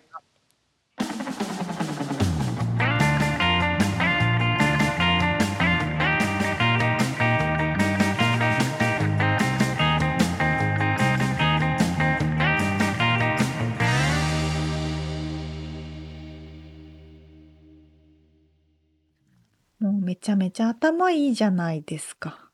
[20.23, 22.49] ちゃめちゃ頭いいじゃないですか。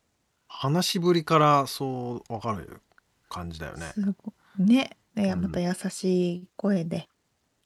[0.48, 2.82] 話しぶりからそう分かる
[3.30, 3.92] 感じだよね。
[3.94, 4.98] すごね。
[5.14, 7.08] でうんまた優しい声で、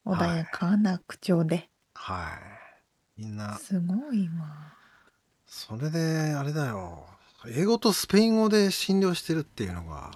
[0.04, 2.38] 穏やかな口調で、は
[3.16, 3.22] い。
[3.22, 4.74] みんなすごいわ。
[5.46, 7.06] それであれだよ
[7.46, 10.10] 英語とスペイン語で診療してるっていうのが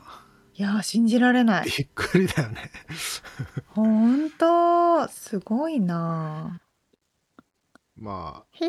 [0.55, 1.65] いやー信じられない。
[1.65, 2.71] びっくりだよね。
[3.69, 6.61] ほんとすごいな。
[7.99, 8.67] まあへ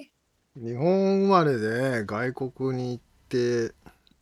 [0.00, 0.10] え。
[0.56, 3.74] 日本生まれで外国に行って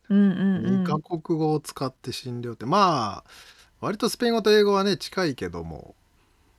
[0.09, 1.03] うんうんう2ん。
[1.03, 3.31] カ国語を使って診療って、まあ
[3.81, 5.95] 割とスペイン語と英語はね近いけども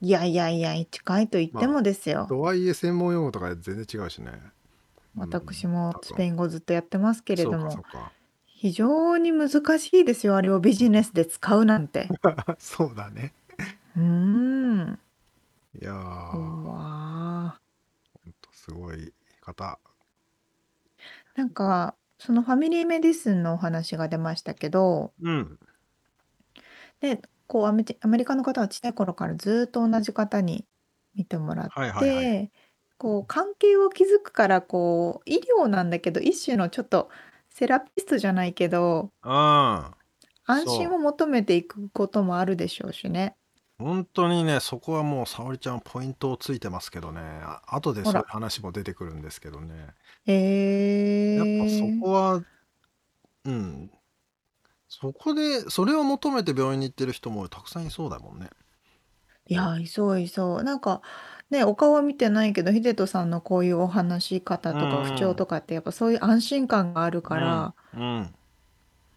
[0.01, 2.29] いやいやいや近いと言ってもですよ。
[2.29, 4.33] とはいえ専門用語とか全然違うしね。
[5.17, 8.13] 私もスペイン語ずっとやってますけれどもそうかそうか
[8.47, 12.15] 非常に難しいですよあれをビジネスで使うなんて。
[12.59, 13.33] そうだね。
[13.97, 14.99] うーん。
[15.75, 15.95] いやー、
[16.33, 17.61] うほわ
[18.29, 19.81] んとすごい方。
[21.35, 25.59] ーなんかそのファミリーメディスンのお話が出ましたけど、うん。
[27.01, 30.67] で、こうアメリアメリカの方は小さい頃からずっと同じ方に
[31.15, 32.31] 見てもらっはいはいはい。
[32.31, 32.53] て、
[32.99, 37.11] こう関係を築くからこう医療なんだけど一種のちょっと
[37.49, 39.95] セラピストじゃないけどうん。
[40.47, 43.38] 安心そを求めていくこともあるでしょうしね。
[43.81, 43.85] う。
[43.85, 47.21] 本当にね、そこはもう沙織ちゃんポイントをついてますけどね。
[47.23, 48.05] あ後で。
[48.05, 49.95] そういう話も出てくるんですけどね。
[50.27, 50.33] へ
[51.35, 51.99] やっぱそえ。
[51.99, 52.45] こは、
[53.45, 53.91] うん。
[54.89, 58.51] そこで、それを求めて病院に行ってる人もたくさんいそうだもんね。
[59.47, 60.63] いや、いそういそう。
[60.63, 61.01] なんか
[61.51, 67.35] ね、お顔は見てないけど、秀人さんのこういうお話し方うとか口調んとかってやっぱそういう安心感があるうん。
[67.35, 68.19] から、うん。
[68.19, 68.38] うん。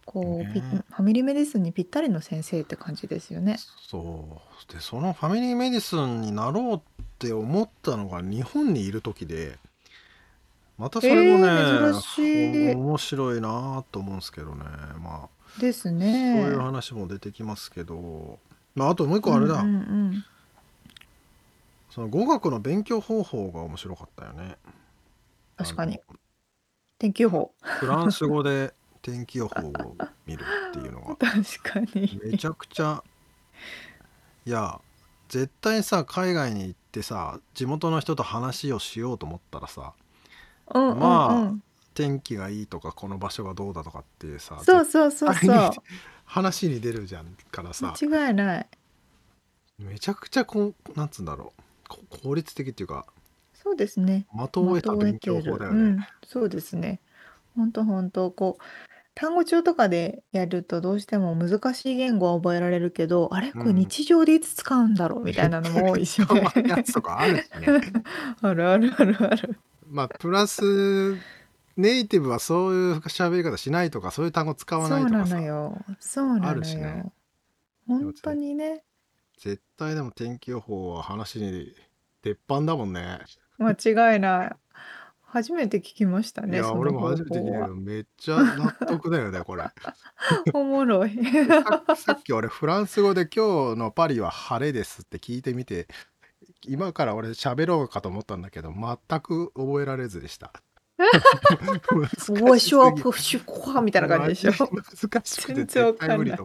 [0.04, 3.64] こう、 family medicine にぴったりの先生って感じですよね。
[3.88, 4.72] そう。
[4.72, 6.80] で、その family medicine になろうっ
[7.18, 9.58] て思ったのが日本にいる時で、
[10.78, 14.64] またそれもえー、ね、珍しいお面白いなと思うんですけどね。
[14.98, 15.28] まあ、
[15.58, 15.90] です
[16.36, 16.56] そういうね。
[16.58, 18.40] 話も出てきますけど、
[18.74, 19.62] まあ、あともう一うんうんう個あれだ。
[19.62, 20.24] ん。
[21.90, 24.56] その語学の勉強方法が面白かったよね。
[25.56, 26.00] あ確かに。
[26.10, 26.16] の、
[26.98, 27.54] 天気予報。
[27.62, 29.96] フランス語で天気予報を
[30.26, 31.80] 見るっていうのが、 確か
[32.24, 32.38] めに。
[32.38, 33.02] ちゃくちゃ、
[34.46, 34.80] いや、
[35.28, 39.92] 絶対さ、海外に行ってさ、地元の人と話をしようと思ったらさ、
[40.74, 41.62] うんうんうまあ、ん。
[41.94, 45.74] 天気がいいとか、この場所がどうだとかってさ、そう絶そうそうそ
[46.24, 48.06] 話に出るじゃんからさ、う。
[48.08, 48.66] 間違いない。
[49.78, 53.06] めちゃくちゃこう、なんつうんだろう、こ効率的っていうか、
[53.54, 54.26] そうですね。
[54.32, 55.18] 的を得た勉。
[55.18, 55.80] 強法だよね。
[55.80, 57.00] うん、そうですね。
[57.56, 63.52] ほんとほんと、こう、単語帳とかでやるとどうしても難しい言語は覚えられるけど、あれ？
[63.52, 63.76] これうん。
[63.76, 66.26] 日常でいつ使うんだろうみたいなのも多いしね。
[66.62, 67.66] にやつとかあるしね。
[68.40, 69.58] あるあるあるある。
[69.86, 71.14] まあ、プラス、
[71.76, 75.78] ネイティブはそういう喋り方しないとか、そういう単語使わなそうなのいとかさ、よ。
[76.00, 77.12] そうあなのるしね。
[77.88, 77.98] よ。
[77.98, 78.82] でもぜにね。
[79.38, 81.74] 絶対でも天気予報は話に
[82.22, 83.18] 鉄板だもんね。
[83.58, 84.56] 間違いない。
[85.32, 87.46] 初めて聞きましたね、いや、俺も初めて聞い。
[87.46, 89.64] たけど、めっちゃ納得だよね、これ。
[90.52, 91.16] おもろい。
[91.16, 95.88] でささっき俺フランス語で今日のパリは晴れですって聞いてみて、
[96.66, 100.52] 今から俺喋ろうかと思ったんだけど、全く覚えられずでした。
[100.98, 103.02] 難わしすぎ。
[103.02, 104.68] プシュコアみたいな感じでしょ。
[104.68, 106.18] 難しくて全然わ絶対かんない。
[106.18, 106.42] 無理と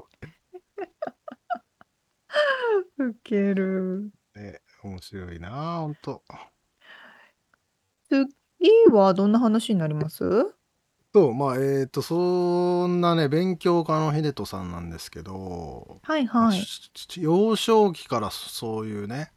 [2.97, 4.13] 思 ウケる。
[4.29, 4.39] って。
[4.39, 6.23] ね、面白いなあ、ほんと。
[8.59, 10.23] 次はどんな話になります？
[11.13, 16.59] そう、まあ、えっと、そんなね、勉強家の秀人さんなんですけど、はいまあ、はい。
[16.59, 19.31] し幼少期からそういうね、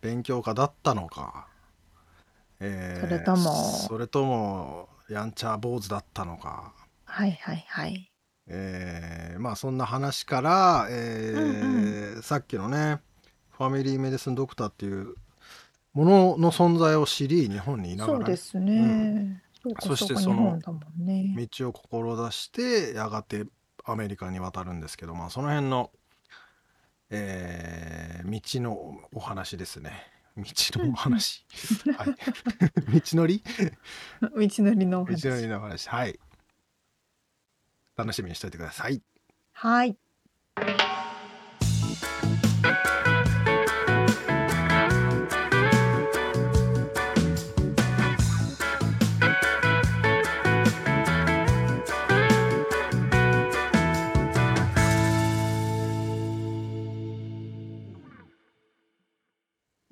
[0.00, 1.48] 勉強家だったのか、
[2.58, 6.72] それえーとも、それとも、やんちゃ坊主だったのか、
[7.04, 8.10] はいはいはい。
[8.48, 10.94] えーまあ、そんな話から、うんうん。
[10.94, 13.00] えーさっきのね、
[13.50, 15.14] ファミリーメディスンドクターっていう
[15.96, 19.42] ものの存在を知り、日本にいながそうですうん、ね。
[19.62, 21.48] そうかそそうか、してその日本だもんね。
[21.58, 23.46] 道を志してやがて
[23.82, 25.90] アメリカに渡るんですけど、まあ、その辺の、
[27.08, 29.92] えー道のお話ですね。
[30.36, 30.44] 道
[30.82, 31.46] のお話。
[31.96, 32.08] はい。
[32.08, 33.42] 道のり？
[34.20, 35.48] 道のりのお道のり話。
[35.48, 35.88] のお話。
[35.88, 36.18] はい。
[37.96, 39.00] 楽しみにしておいてください。
[39.52, 39.96] はい。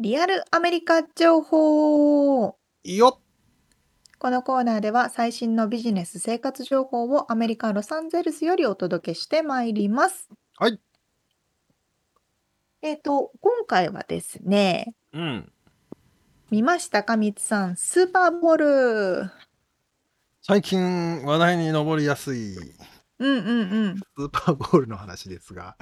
[0.04, 3.20] リアルアメリカ情報よっ
[4.18, 10.28] このコーナーでは最新のビジネス生活情報をアメリカ・ロサンゼルスよりお届けしてまいります。
[10.58, 10.78] はい。
[12.82, 15.50] えっ、と、今回はですね、うん。
[16.50, 18.56] 見ましたかみつさん、スーパーボー
[19.22, 19.30] ル。
[20.42, 22.60] 最近話題に上りやすいス
[23.20, 23.48] うんうん
[24.18, 24.26] うん。
[24.26, 25.78] ーパーボールの話ですが、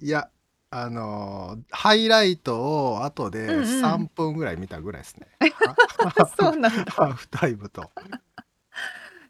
[0.00, 0.30] いや、
[0.74, 3.64] あのーハイライトを後でうんうん。
[3.64, 5.28] 3分ぐらい見たぐらいですね。
[6.38, 7.08] そうなんハだ。
[7.08, 7.90] ーフタイムと。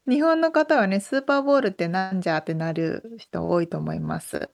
[0.09, 4.51] 日本の方はね、スーパーボールってなんじゃってなる人多いと思います。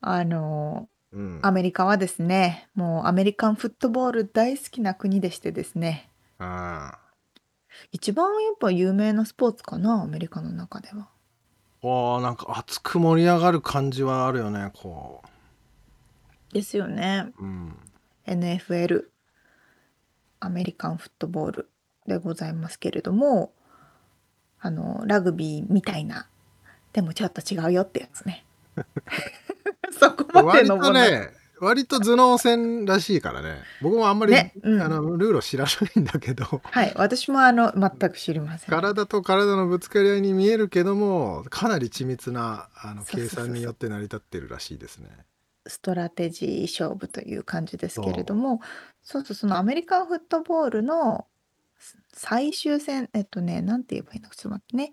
[0.00, 1.40] あの、うん。
[1.42, 6.08] アメリカはですね、もうアメリカンフットボール大好きな国でしてですね、
[6.38, 6.98] あ
[7.92, 11.08] 一番やっぱ有名なスポーツかな、アメリカの中では。
[11.82, 15.22] おーなんか熱く盛り上がる感じはあるよねこ
[16.52, 17.32] ですよね。
[17.38, 17.76] う、うん、
[18.26, 19.04] NFL
[20.40, 21.68] アメリカンフットボール
[22.06, 23.52] でございますけれども
[24.60, 26.28] あのラグビーみたいな
[26.92, 28.44] でもちょっと違うよってやつね。
[29.98, 33.58] そこまで割のもの、とね、割と頭脳戦らしいからね。
[33.80, 34.82] 僕もあんまり、ねうん。
[34.82, 38.70] あのルールを知らないんだけど、はい私もあの全く知りません。
[38.70, 45.08] 体と体のぶつかり合いに見えるけども、かなり緻密なあの計算によって成り立ってるらしいですね。
[45.66, 48.60] ストラテジー勝負という感じですけれども
[49.02, 51.26] そうそうそのアメリカンフットボールの
[52.12, 54.92] 最終戦えっとねなんて言えばいいのかちょっと待ってね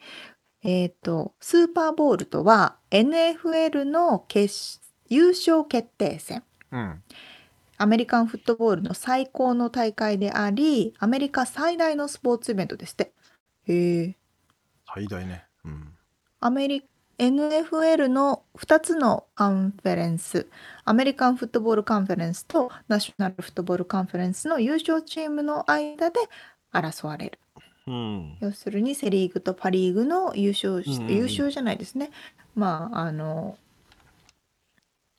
[0.63, 7.03] えっとスーパーボールとは NFL の決優勝決定戦うん。
[7.82, 13.13] アメリカンフットボールの最高の大会でありアメリカ最大のスポーツイベントですって
[13.67, 14.17] へえ
[14.93, 15.45] 最大ね。
[15.63, 15.93] うん。
[16.39, 16.84] アメリ
[17.20, 20.47] NFL の2つのカンフェレンス
[20.86, 26.20] アメリカンフットボールカンフェレンスとナショナルフットボールカンフェレンスの優勝チームの間で
[26.74, 27.39] 争われる
[27.88, 28.38] うん。
[28.39, 32.11] 要するにセ・リーグとパ・リーグの優勝し、うんうんうん優勝じゃないですね
[32.55, 33.57] まああの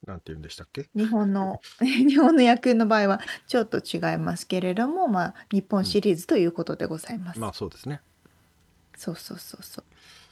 [0.06, 0.88] なんて言うんでしたっけ？
[0.94, 7.38] 日本の 日本の野球の場合はちょっと違いますけれども、まあ、日本シリーズということでございます。
[7.38, 8.00] まあそうですね。
[8.96, 9.84] そうそうそうそう。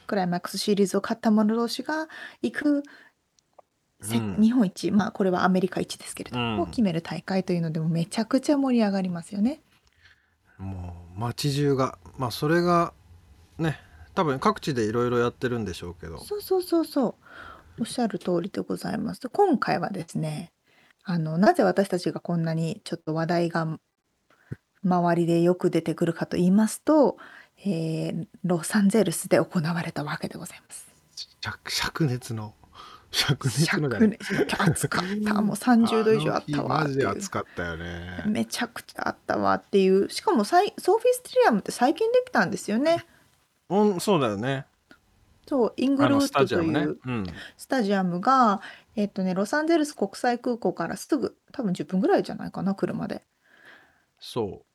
[0.09, 2.09] クライマックスシリーズを勝った者同士が
[2.43, 2.83] 行く、
[4.01, 9.61] せうん日本一まあこれはアメリカ一ですけれども、うんを決める大会というのでもめちゃくちゃ盛り上がりますよね。
[10.57, 12.93] もう街中が、まあそれが
[13.59, 13.79] ね、
[14.15, 17.15] 多分各地でいろいろやってるんでしょうけど、そうそうそうそう。
[17.81, 19.21] おっしゃる通りでございます。
[19.21, 20.53] で今回はですね、
[21.05, 23.79] あのなぜ私たちがこんなにちょっと話題が
[24.83, 27.17] 周りでよく出てくるかと言いますと、
[27.65, 30.89] えーロサンゼルスで行われたわけでございます。
[31.41, 32.55] 灼灼熱の、
[33.11, 35.43] 灼熱のじゃない灼熱暑かった。
[35.43, 37.07] もう30度以上あったわマジで。
[37.07, 38.23] 暑かったよね。
[38.27, 40.09] めちゃくちゃあったわっていう。
[40.11, 43.05] しかもさいソーフィーステリアムって最近できたんですよね。
[43.69, 44.67] うん、そうだよね。
[45.49, 46.47] そう、イングルウッド。
[46.47, 47.27] といううん。
[47.57, 48.61] スタジアムが、
[48.97, 53.25] えっとね、ロサンゼルス国際空港からすぐ、多分10分ぐらいじゃないかな、車で。
[54.21, 54.68] そう。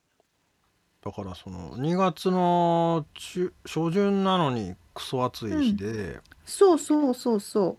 [1.03, 7.77] だからその2月の中初旬なのにクソ暑い日で、そうそうそうそう。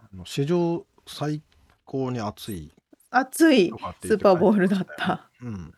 [0.00, 1.40] あの史上最
[1.84, 2.72] 高に暑い
[3.10, 5.28] 暑いとかってスーパーボールだった。
[5.40, 5.74] うん。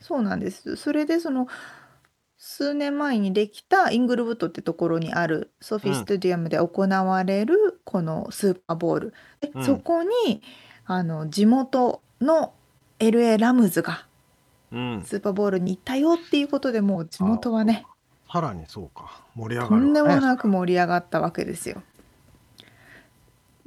[0.00, 0.76] そうなんです。
[0.76, 1.48] それでその
[2.38, 9.14] 数年前にできたイングルウッドってところにあるソフィースタジアムで行われるこのスーパーボール。
[9.40, 10.42] で、うんそこに
[10.86, 12.54] あの地元の
[13.00, 14.06] LA ラムズが
[14.72, 15.02] うん。
[15.04, 17.84] スーパーボールに行ったよっていうことでもう地元はね
[18.32, 19.22] さらにそうか。
[19.34, 19.90] 盛り上とがるわね。
[19.90, 21.82] んでもなく盛り上がったわけですよ。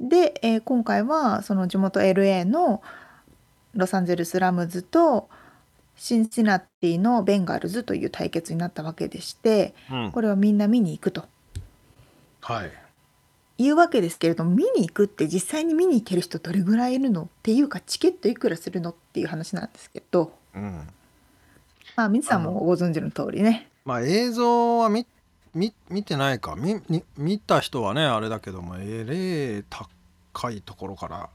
[0.00, 2.82] で、えー今回はその地元 LA の
[3.74, 5.28] ロサンゼルスラムズと
[5.96, 10.12] シンシナティのベンガルズという対決になったわけでしてうん。
[10.12, 11.24] これをみんな見に行くと
[12.40, 12.70] はい。
[13.60, 17.22] いうわけですけれども見に行くって実際に見に行ける人どれぐらいいるの？
[17.22, 18.90] っていうかチケットいくらするの？
[18.90, 20.88] っていう話なんですけどうん。
[21.96, 23.70] まあ皆さんもご存知の通りね。
[23.84, 25.06] まあ映像は見
[25.54, 26.56] 見見てないか。
[26.56, 29.16] 見見見た人はねあれだけどもえれ
[29.58, 31.30] え高いところから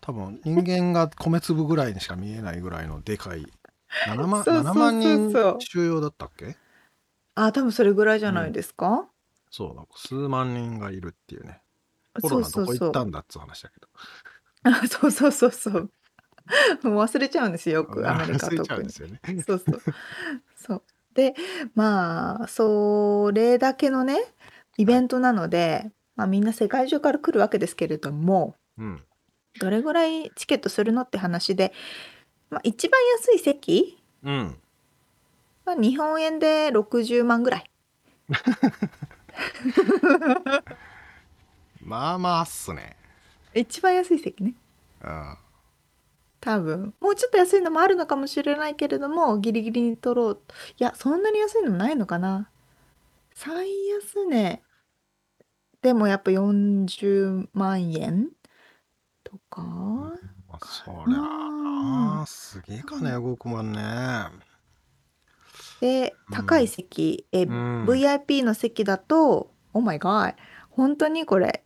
[0.00, 3.46] 多分人間が米粒ぐらいにしか見えないぐらいのでかい
[4.06, 4.74] 7万そうそうそうそう。
[4.74, 6.56] 7万人収容だったっけ？
[7.36, 9.08] あ多分それぐらいじゃないですか、
[9.50, 9.84] そうだ。
[9.96, 11.60] 数万人がいるっていうね。
[12.20, 13.88] コロナどこ行ったんだっつう話だけど。
[14.64, 15.90] あ そうそうそうそう。
[16.82, 18.80] もう忘れちゃうんですよ、よくアメリカ忘れちゃ特に。
[18.80, 19.82] うんですよねそうそう。
[20.56, 20.82] そう。
[21.14, 21.34] で、
[21.74, 24.18] まあ、それだけのね、
[24.76, 29.02] イベントなので、まあみんな世界中から来るわけですけれども、うん
[29.60, 31.72] どれぐらいチケットするのって話で、
[32.50, 34.58] まあ一番安い席うん
[35.64, 37.70] は日本円で60万ぐらい。
[41.82, 42.96] まあまあっすね
[43.54, 44.54] 一番安い席ね。
[45.04, 45.38] うん
[46.44, 46.94] 多分。
[47.00, 50.42] もうちょっと安いのもあるのかもしれないけれどもギリギリに取ろう。
[50.78, 52.50] いやそんなに安いのもないのかな。
[53.34, 54.62] 最安値。
[55.80, 58.28] でもやっぱ40万円
[59.22, 60.12] とかま
[60.50, 62.26] あそりゃあな。
[62.26, 63.80] すげえ金動くもんね。
[65.80, 67.86] でうん高い席、えうん。
[67.86, 70.34] VIP の席だとオーマイガー
[70.68, 71.64] 本当にこれ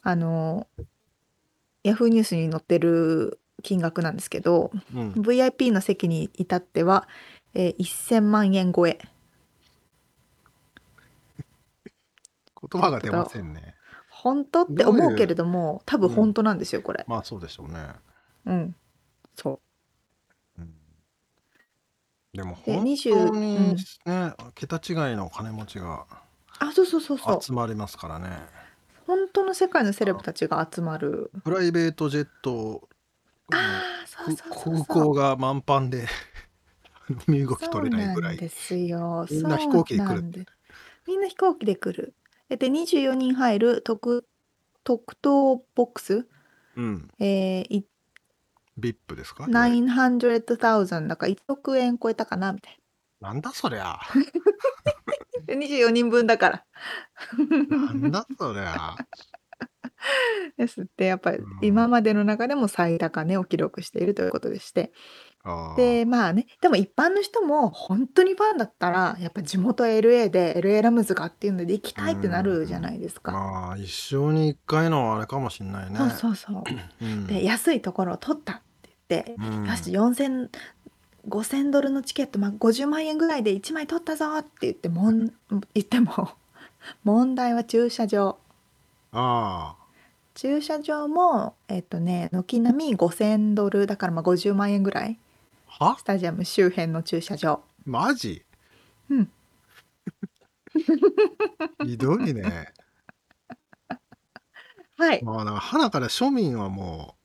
[0.00, 0.66] あの
[1.82, 5.12] ヤフーニュースに載ってる金額なんですけどうん。
[5.12, 7.08] VIP の席に至っては、
[7.54, 8.98] えー1000万円超え。
[12.70, 13.74] 言葉が出ませんね。
[14.08, 17.04] 本当って思うけれども多分本当なんですよこれ。
[17.06, 17.78] まあそうでしょうね。
[18.46, 18.76] うん。
[19.36, 19.60] そ
[20.58, 20.60] う。
[20.60, 20.66] ん。
[22.32, 26.06] ででも本20当にね、桁違いの金持ちが
[26.58, 27.42] あそうそうそうそう。
[27.42, 28.28] 集まりますからね。
[29.06, 31.30] 本当の世界のセレブたちが集まる。
[31.44, 32.88] プライベートジェット
[33.52, 36.06] ああそうそう空港が満帆で
[37.26, 38.36] 身動き取れないぐらい。
[38.36, 39.26] ですよ。
[39.30, 40.46] みんな飛行機で来るそうなんです。
[41.06, 42.14] みんな飛行機で来る。
[42.50, 44.26] えで24人入る特
[44.84, 46.26] 特等ボックス？
[46.76, 47.10] うん。
[47.18, 47.86] えー、い
[48.78, 52.78] VIP ですか？900,000だから1億円超えたかなみたい
[53.20, 53.32] な。
[53.32, 53.82] んだそりゃ。
[53.82, 53.98] な
[55.46, 56.64] で24人分だから。
[57.70, 58.94] なんだそりゃ
[60.56, 61.58] ですってやっぱりうん。
[61.62, 64.92] 今までの中でも最高値を記録しているということでして。
[65.76, 73.32] でまあねでも一般の人も本当にファンだったらやっぱ地元 LA で LA ラムズがっていうので行きたいってなるじゃないですか。
[73.32, 75.96] まあ一生に一回のあれかもしんないね。
[75.96, 76.64] そうそうそう。
[77.02, 77.26] うん。
[77.26, 79.66] で安いところを取ったって言って、うん。
[79.66, 80.50] よし4000
[81.28, 85.18] 5000ドルのチケット、まあ、50万円ぐらいで1枚取ったぞって言ってもん
[85.74, 86.30] 言っても
[87.04, 88.38] 問題は駐車場。
[89.12, 89.76] あ
[90.38, 95.18] 駐車場もえっとね軒並み5000ドルだからまあ50万円ぐらい。
[95.80, 95.98] あは？
[95.98, 97.60] スタジアム周辺の駐車場。
[97.84, 98.44] マジ？
[99.10, 99.30] うん。
[101.84, 102.72] ひどいね。
[104.96, 105.24] はい。
[105.24, 107.16] まあだから花から庶民はも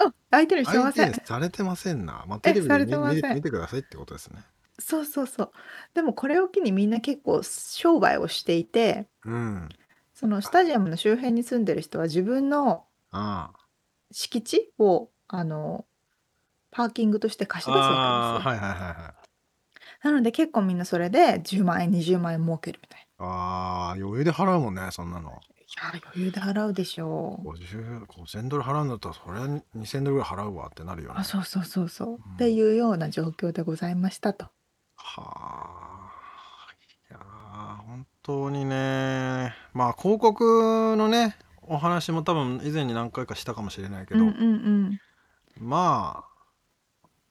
[0.00, 1.12] あ相手にうしてません。
[1.12, 3.28] 相手にされてませんな、まあ、テレビさで見れてません。
[3.30, 4.42] 見見てくださいってことですね。
[4.80, 5.52] そうそうそう。
[5.94, 9.68] でもこれを機にみんな結構商売をしていてうん
[10.18, 13.58] そのスタジアムの周辺に住んでる人は自分のああ。
[14.10, 15.84] 敷地をあの
[16.72, 19.14] パーキングとして貸し出すわけですよ、はいはいはいは
[20.02, 20.06] い。
[20.08, 25.30] なので結構みんなそれで10万円20万円儲けるみたいああ余裕で払うもんねそんなの。
[25.30, 25.40] ない
[25.96, 27.50] や余裕で払うでしょう。
[27.50, 29.46] 50 5000ドル払うんだったらそれは
[29.76, 31.14] 2000ドルぐらい払うわってなるよね。
[31.18, 32.14] あそうそうそうそう、ん。
[32.14, 34.46] っていうような状況でございましたと。
[34.96, 36.10] はあ。
[37.08, 44.44] いやー本当にねまあ広告のねお話も多分以前に何回かしたかもしれないけど、うんうんう
[44.90, 45.00] ん
[45.58, 46.28] まあ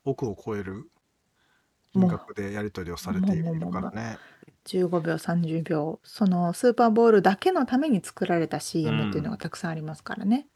[0.04, 0.90] 億を超える
[1.94, 4.18] 金額でやり取りをされているからね。
[4.66, 10.48] 15秒30秒そのスーパーボールだけのために作られた CM っていうのがたくさんありますからね、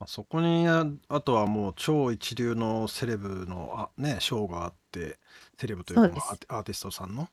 [0.00, 5.18] まあそこにあとはもう超一流のセレブのあねショーがあって
[5.60, 7.28] セレブというかアーティストさんの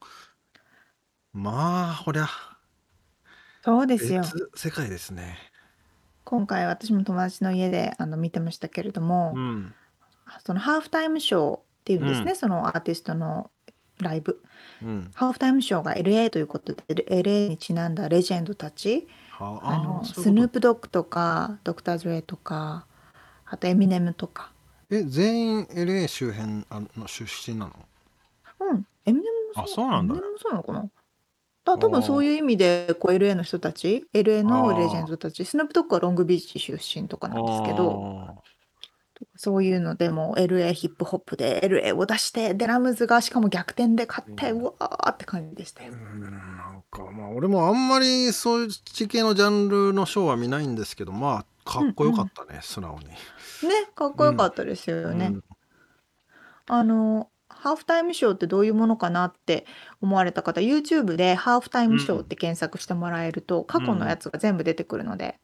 [1.34, 2.30] まあこりゃ。
[3.64, 4.22] そうですよ。
[4.22, 5.38] 別世界ですね。
[6.24, 9.74] 今回私も友達の家であの見てましたけれども、うん。
[10.46, 13.50] そのハーフタイムショーっていうんですね、うそのアーティストの
[14.00, 14.44] ライブ。
[14.84, 15.12] うん。
[15.16, 22.86] ハーフタイムショーが LA ということで LA にちなんだレジェンドたちはあのーそういうスヌープドッグとかドクター・ズレイとか
[23.46, 24.52] あとエミネムとか。
[24.92, 27.74] え全員 LA 周辺あの出身なの？
[28.60, 28.86] うん。
[29.06, 29.26] エミネ
[29.56, 30.14] ムもあそうなんだ。
[30.14, 30.90] エミネムもそうなのかな？
[31.66, 38.44] だ多分そういう意味でこう LA の人たち LA のレジェンドたちスヌープドッグはロングビーチ出身とかなんですけど
[39.36, 44.62] そういうのでも LA ヒップホップで LA を出してデラムズがしかも逆転で勝ってうん。
[44.62, 45.84] うわーって感じでした。
[45.86, 53.06] うんなんかまあ俺もあんまりそういう地形のジャンルのショーは見ないんですけどまあかっこよかったね、素直に。
[53.08, 53.16] ね
[53.96, 55.28] かっこよかったですよね。
[55.28, 55.44] うん。
[56.68, 57.30] あの
[57.64, 59.26] ハーフタイムショーってどういうものかな？
[59.26, 59.66] って
[60.02, 65.40] 思われた方 YouTube でハーフタイムショーって検索してもらえると、過去のやつが全部出てくるので、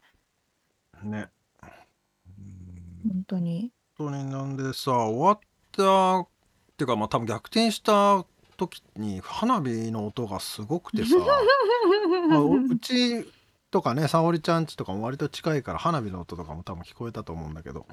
[1.01, 1.29] ね。
[1.63, 3.71] うん本当に。
[3.97, 5.39] 本当になんでさ終わっ
[5.71, 6.27] たっ
[6.75, 8.25] ていうかまあ多分逆転した
[8.57, 11.15] 時に花火の音がすごくてさ、
[12.29, 13.25] まあ、おうち
[13.71, 17.87] とかね沙織ちゃんちとかも割と近いから花火の音とかも多分聞こえたと思うんだけど、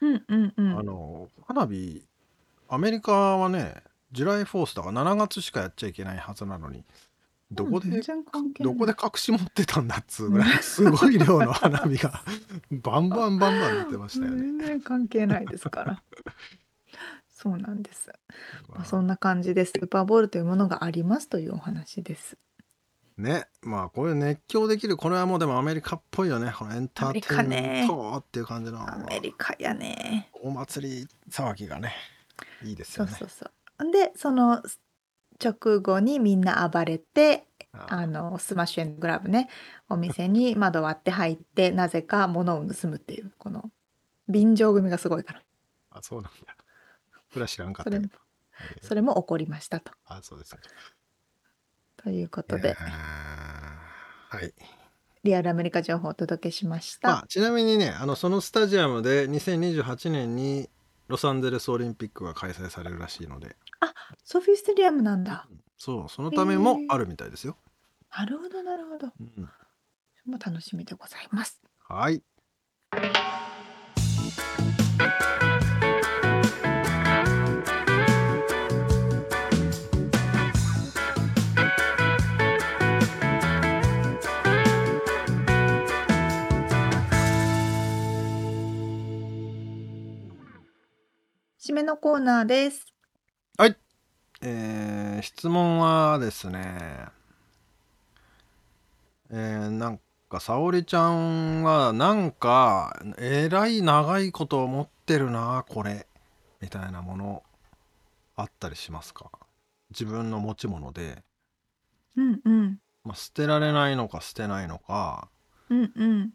[0.00, 0.78] うんうんうん。
[0.78, 2.02] あの花火
[2.70, 6.84] アメリカはねジュライフォースとか7月しかやっちゃいけないはずなのに
[7.52, 8.00] どこで、
[8.60, 12.22] どこで隠し持ってたんだっつうぐらいすごい量の花火が
[12.70, 14.42] バンバンバンバン出てましたよね。
[14.42, 16.02] 全然関係ないですから。
[17.28, 18.12] そうなんです、
[18.68, 22.36] まあ、そんな感じでスーパーボールというものがありますというお話です。
[23.16, 23.48] ね。
[23.62, 26.52] まあこういう熱狂できるこれはもうでもアメリカっぽいよね。
[26.56, 28.80] このエンターテインメントっていう感じの。
[28.88, 30.30] アメリカやね。
[30.34, 31.92] お祭り騒ぎがね
[32.62, 33.10] いいですよね。
[33.12, 34.62] そうそうそうでその
[35.42, 39.48] 直後にみんな暴れてああのスマッシュエンドグラブね
[39.88, 43.70] お店に窓割って入ってなぜか物を盗むっていうこの
[44.28, 45.42] 便乗組がすごいから
[45.90, 46.56] あそうなんだ。
[47.32, 48.18] それは知らんかっそれもた
[48.82, 49.92] それも起こりましたと。
[50.04, 50.60] あそうですね。
[51.96, 54.54] ということでえーはい。
[55.22, 57.08] リアルアメリカ情報をお届けしました。
[57.08, 60.70] まあ、ちなみにねあのそのスタジアムで2028年に
[61.10, 63.56] ロサンゼルスオリンピックが開催されるらしいので
[64.24, 65.48] ソフィステリアムなんだ。
[65.76, 67.56] そうそのためもあるみたいですよ、
[68.16, 69.08] なるほどなるほど。
[69.18, 69.48] うん、
[70.30, 71.60] もう楽しみでございます。
[71.88, 72.22] はい
[91.62, 92.86] 締めのコーナーです。
[94.42, 97.04] えー質問はですね。
[99.28, 100.00] えーなん
[100.30, 106.06] か沙織ちゃんはなんかえらい長いことを持ってるなこれ。
[106.62, 107.42] みたいなもの
[108.36, 109.30] あったりしますか？
[109.90, 111.22] 自分の持ち物で、
[112.16, 112.78] うんうん。
[113.04, 115.28] まあ、捨てられないのか捨てないのか。
[115.68, 116.20] うんうん。
[116.22, 116.30] ん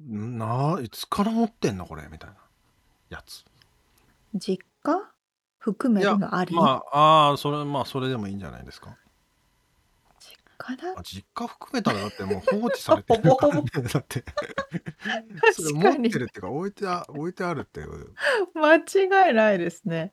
[0.00, 2.36] ないつから持ってんのこれみたいな。
[3.10, 3.44] やつ。
[4.34, 5.10] 実家？
[5.58, 6.54] 含めるのあり？
[6.54, 8.96] まああーそれまあそれでもいいんじゃないですか。
[10.20, 10.94] 実家だ？
[10.98, 11.02] あ。
[11.02, 13.54] 実家含めたらだってもう放置されてるから。
[13.54, 13.62] ね
[13.92, 14.24] だって。
[15.52, 18.14] それ持確かにってるっていうか置いてあ置いてあるっていう。
[18.54, 20.12] 間違いないですね。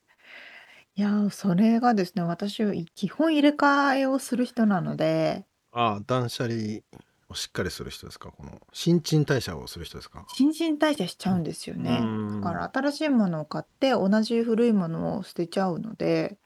[0.95, 5.45] いやーそれがですね私基本入れ替えをする人なので。
[5.72, 6.55] ああ断捨離。
[6.55, 8.32] をしっかりする人ですか？
[8.32, 10.25] この新陳代謝をする人ですか？
[10.34, 11.99] 新陳代謝しちゃうんですよね。
[12.01, 12.41] うん。
[12.41, 16.38] だから新しいものを買って同じ古いものを捨てちゃうので。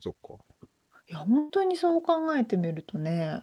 [0.00, 0.34] そっか。
[1.08, 3.40] いや本当にそう考えてみるとね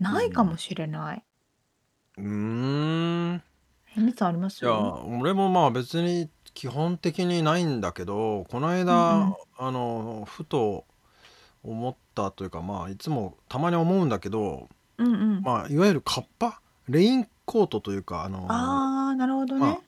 [0.00, 1.24] ないかもしれない。
[2.18, 3.42] うーん。
[3.96, 4.64] えみさんあります？
[4.64, 4.74] いや
[5.20, 9.34] 俺もまあ別に基本的にないんだけどこの間、うんうん。
[9.58, 10.84] あのふと
[11.62, 14.68] 思ったというかまあいつもたまに思うんだけど
[15.04, 15.42] うんうん。
[15.42, 16.60] まあいわゆるカッパ？
[16.88, 19.80] レインコートというかあのああなるほどまね。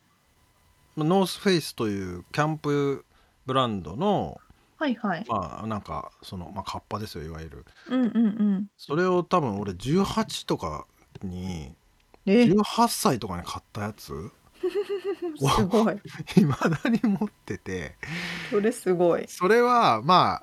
[0.96, 3.04] ノースフェイスというキャンプ
[3.46, 4.40] ブランドの
[4.78, 5.24] はいはい。
[5.28, 8.66] まあなんかその、まあ、カッパですよいわゆるうんうんうん。
[8.76, 10.86] それを多分俺18とか
[11.22, 11.72] に
[12.26, 14.12] え？18歳とかに買ったやつ？
[15.38, 15.94] すごい。
[16.40, 17.96] いまだに持ってて
[18.50, 19.24] それすごい。
[19.28, 20.42] それはま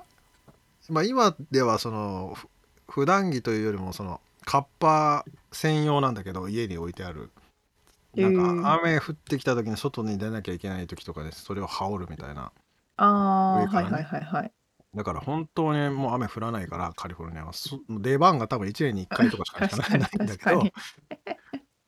[0.88, 2.48] まあ今ではそのふ
[2.90, 7.30] 普段着というよりもそのカッパ専用なんだけど家に置いてある。
[8.16, 12.50] なんか雨降ってきた時に外に出なきゃいけない時とかでそれを羽織るみたいな。
[12.96, 13.92] ああはい上からね。
[13.92, 14.52] はいはいはい。
[14.92, 17.52] だから本当にもう雨降らないからカリフォルニアは。
[17.52, 20.68] そ出番が多分1年に1回とかしか確かにないんだ確かにけ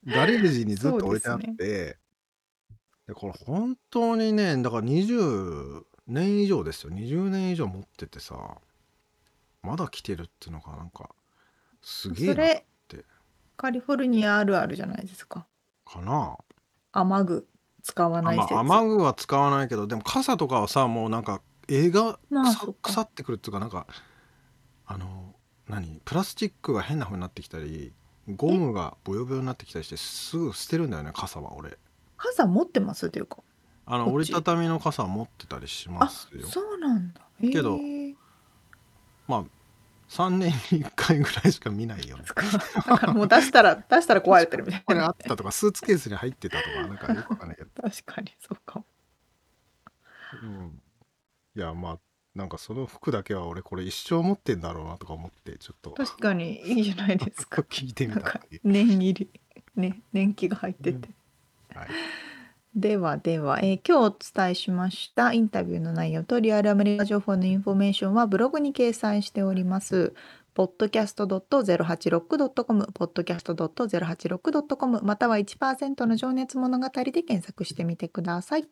[0.07, 0.15] ど。
[0.17, 1.99] ガレージにずっと置いてあってで
[3.13, 6.93] これ本当にねだから20年以上ですよ。
[6.93, 8.37] 20年以上持っててさ
[9.63, 11.11] まだ来てるっていうのがなんか
[11.83, 13.05] すげえなそれて
[13.57, 15.47] カリフォルニアあるあるじゃないですか。
[15.85, 16.37] かな
[16.93, 17.49] 雨具
[17.83, 18.55] 使わないま説。
[18.55, 23.87] あ雨具は使わないけどでも傘とかはさもうなんか絵が腐っか腐ってくるっていうかなんか
[24.87, 25.35] あの
[25.69, 26.01] 何？
[26.05, 27.93] プラスチックが変な風になってきたり
[28.29, 31.79] ゴムがボヨボヨになってきたりしてすぐ捨てるんだよね傘は俺
[32.17, 33.07] 傘持ってます？
[33.09, 33.39] っていうか。
[33.85, 37.21] あの折りたたみの傘持ってたりしまあすよそうなんだ。
[37.41, 37.79] けけど
[39.27, 39.45] まあ
[40.13, 42.25] 3年に1回ぐらいしか見ないよね。
[42.87, 44.85] だからもう出したら 出したら壊れてるみたいな。
[44.85, 48.81] これあったとかスーツケースに入ってたとかなんかよくわかんないけど、確かにそうか。
[48.81, 48.85] も。
[50.43, 50.83] うん、
[51.57, 51.99] いやまあ
[52.35, 55.93] なんかその服だけは俺これ一生持ってんだろうなとか思ってちょっと。
[55.93, 57.63] 確かにいいじゃないですか。
[57.69, 59.41] 聞いてみた念入り。
[59.77, 61.09] ね年季が入ってて。
[61.75, 61.89] はい
[62.75, 70.15] ではでは、えー今日お伝えしましたインタビューの内容とリアルアメリカ情報のインフォメーションはブログに掲載しております。
[70.55, 78.67] podcast.086.com、podcast.086.com、または1%の情熱物語で検索してみてください。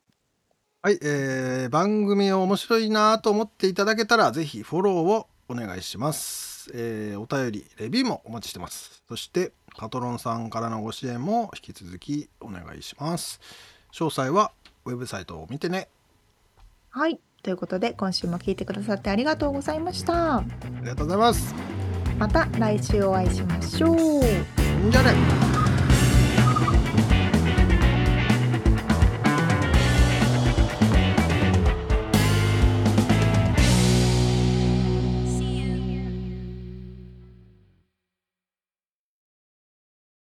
[0.82, 13.42] はい、えー番組を面白いなと思っていただけたらぜひフォローをお願いします、えーお便りレビューもお待ちしてますそしてパトロンさんからのご支援も引き続きお願いします
[13.92, 14.52] 詳細は
[14.84, 15.88] ウェブサイトを見てね
[16.90, 17.20] はい。
[17.42, 20.38] ということで、今週も聞いてくださってありがとうございました。
[20.38, 20.44] あ
[20.80, 21.54] りがとうございます
[22.18, 23.96] また来週お会いしましょう。
[24.90, 25.59] じゃあね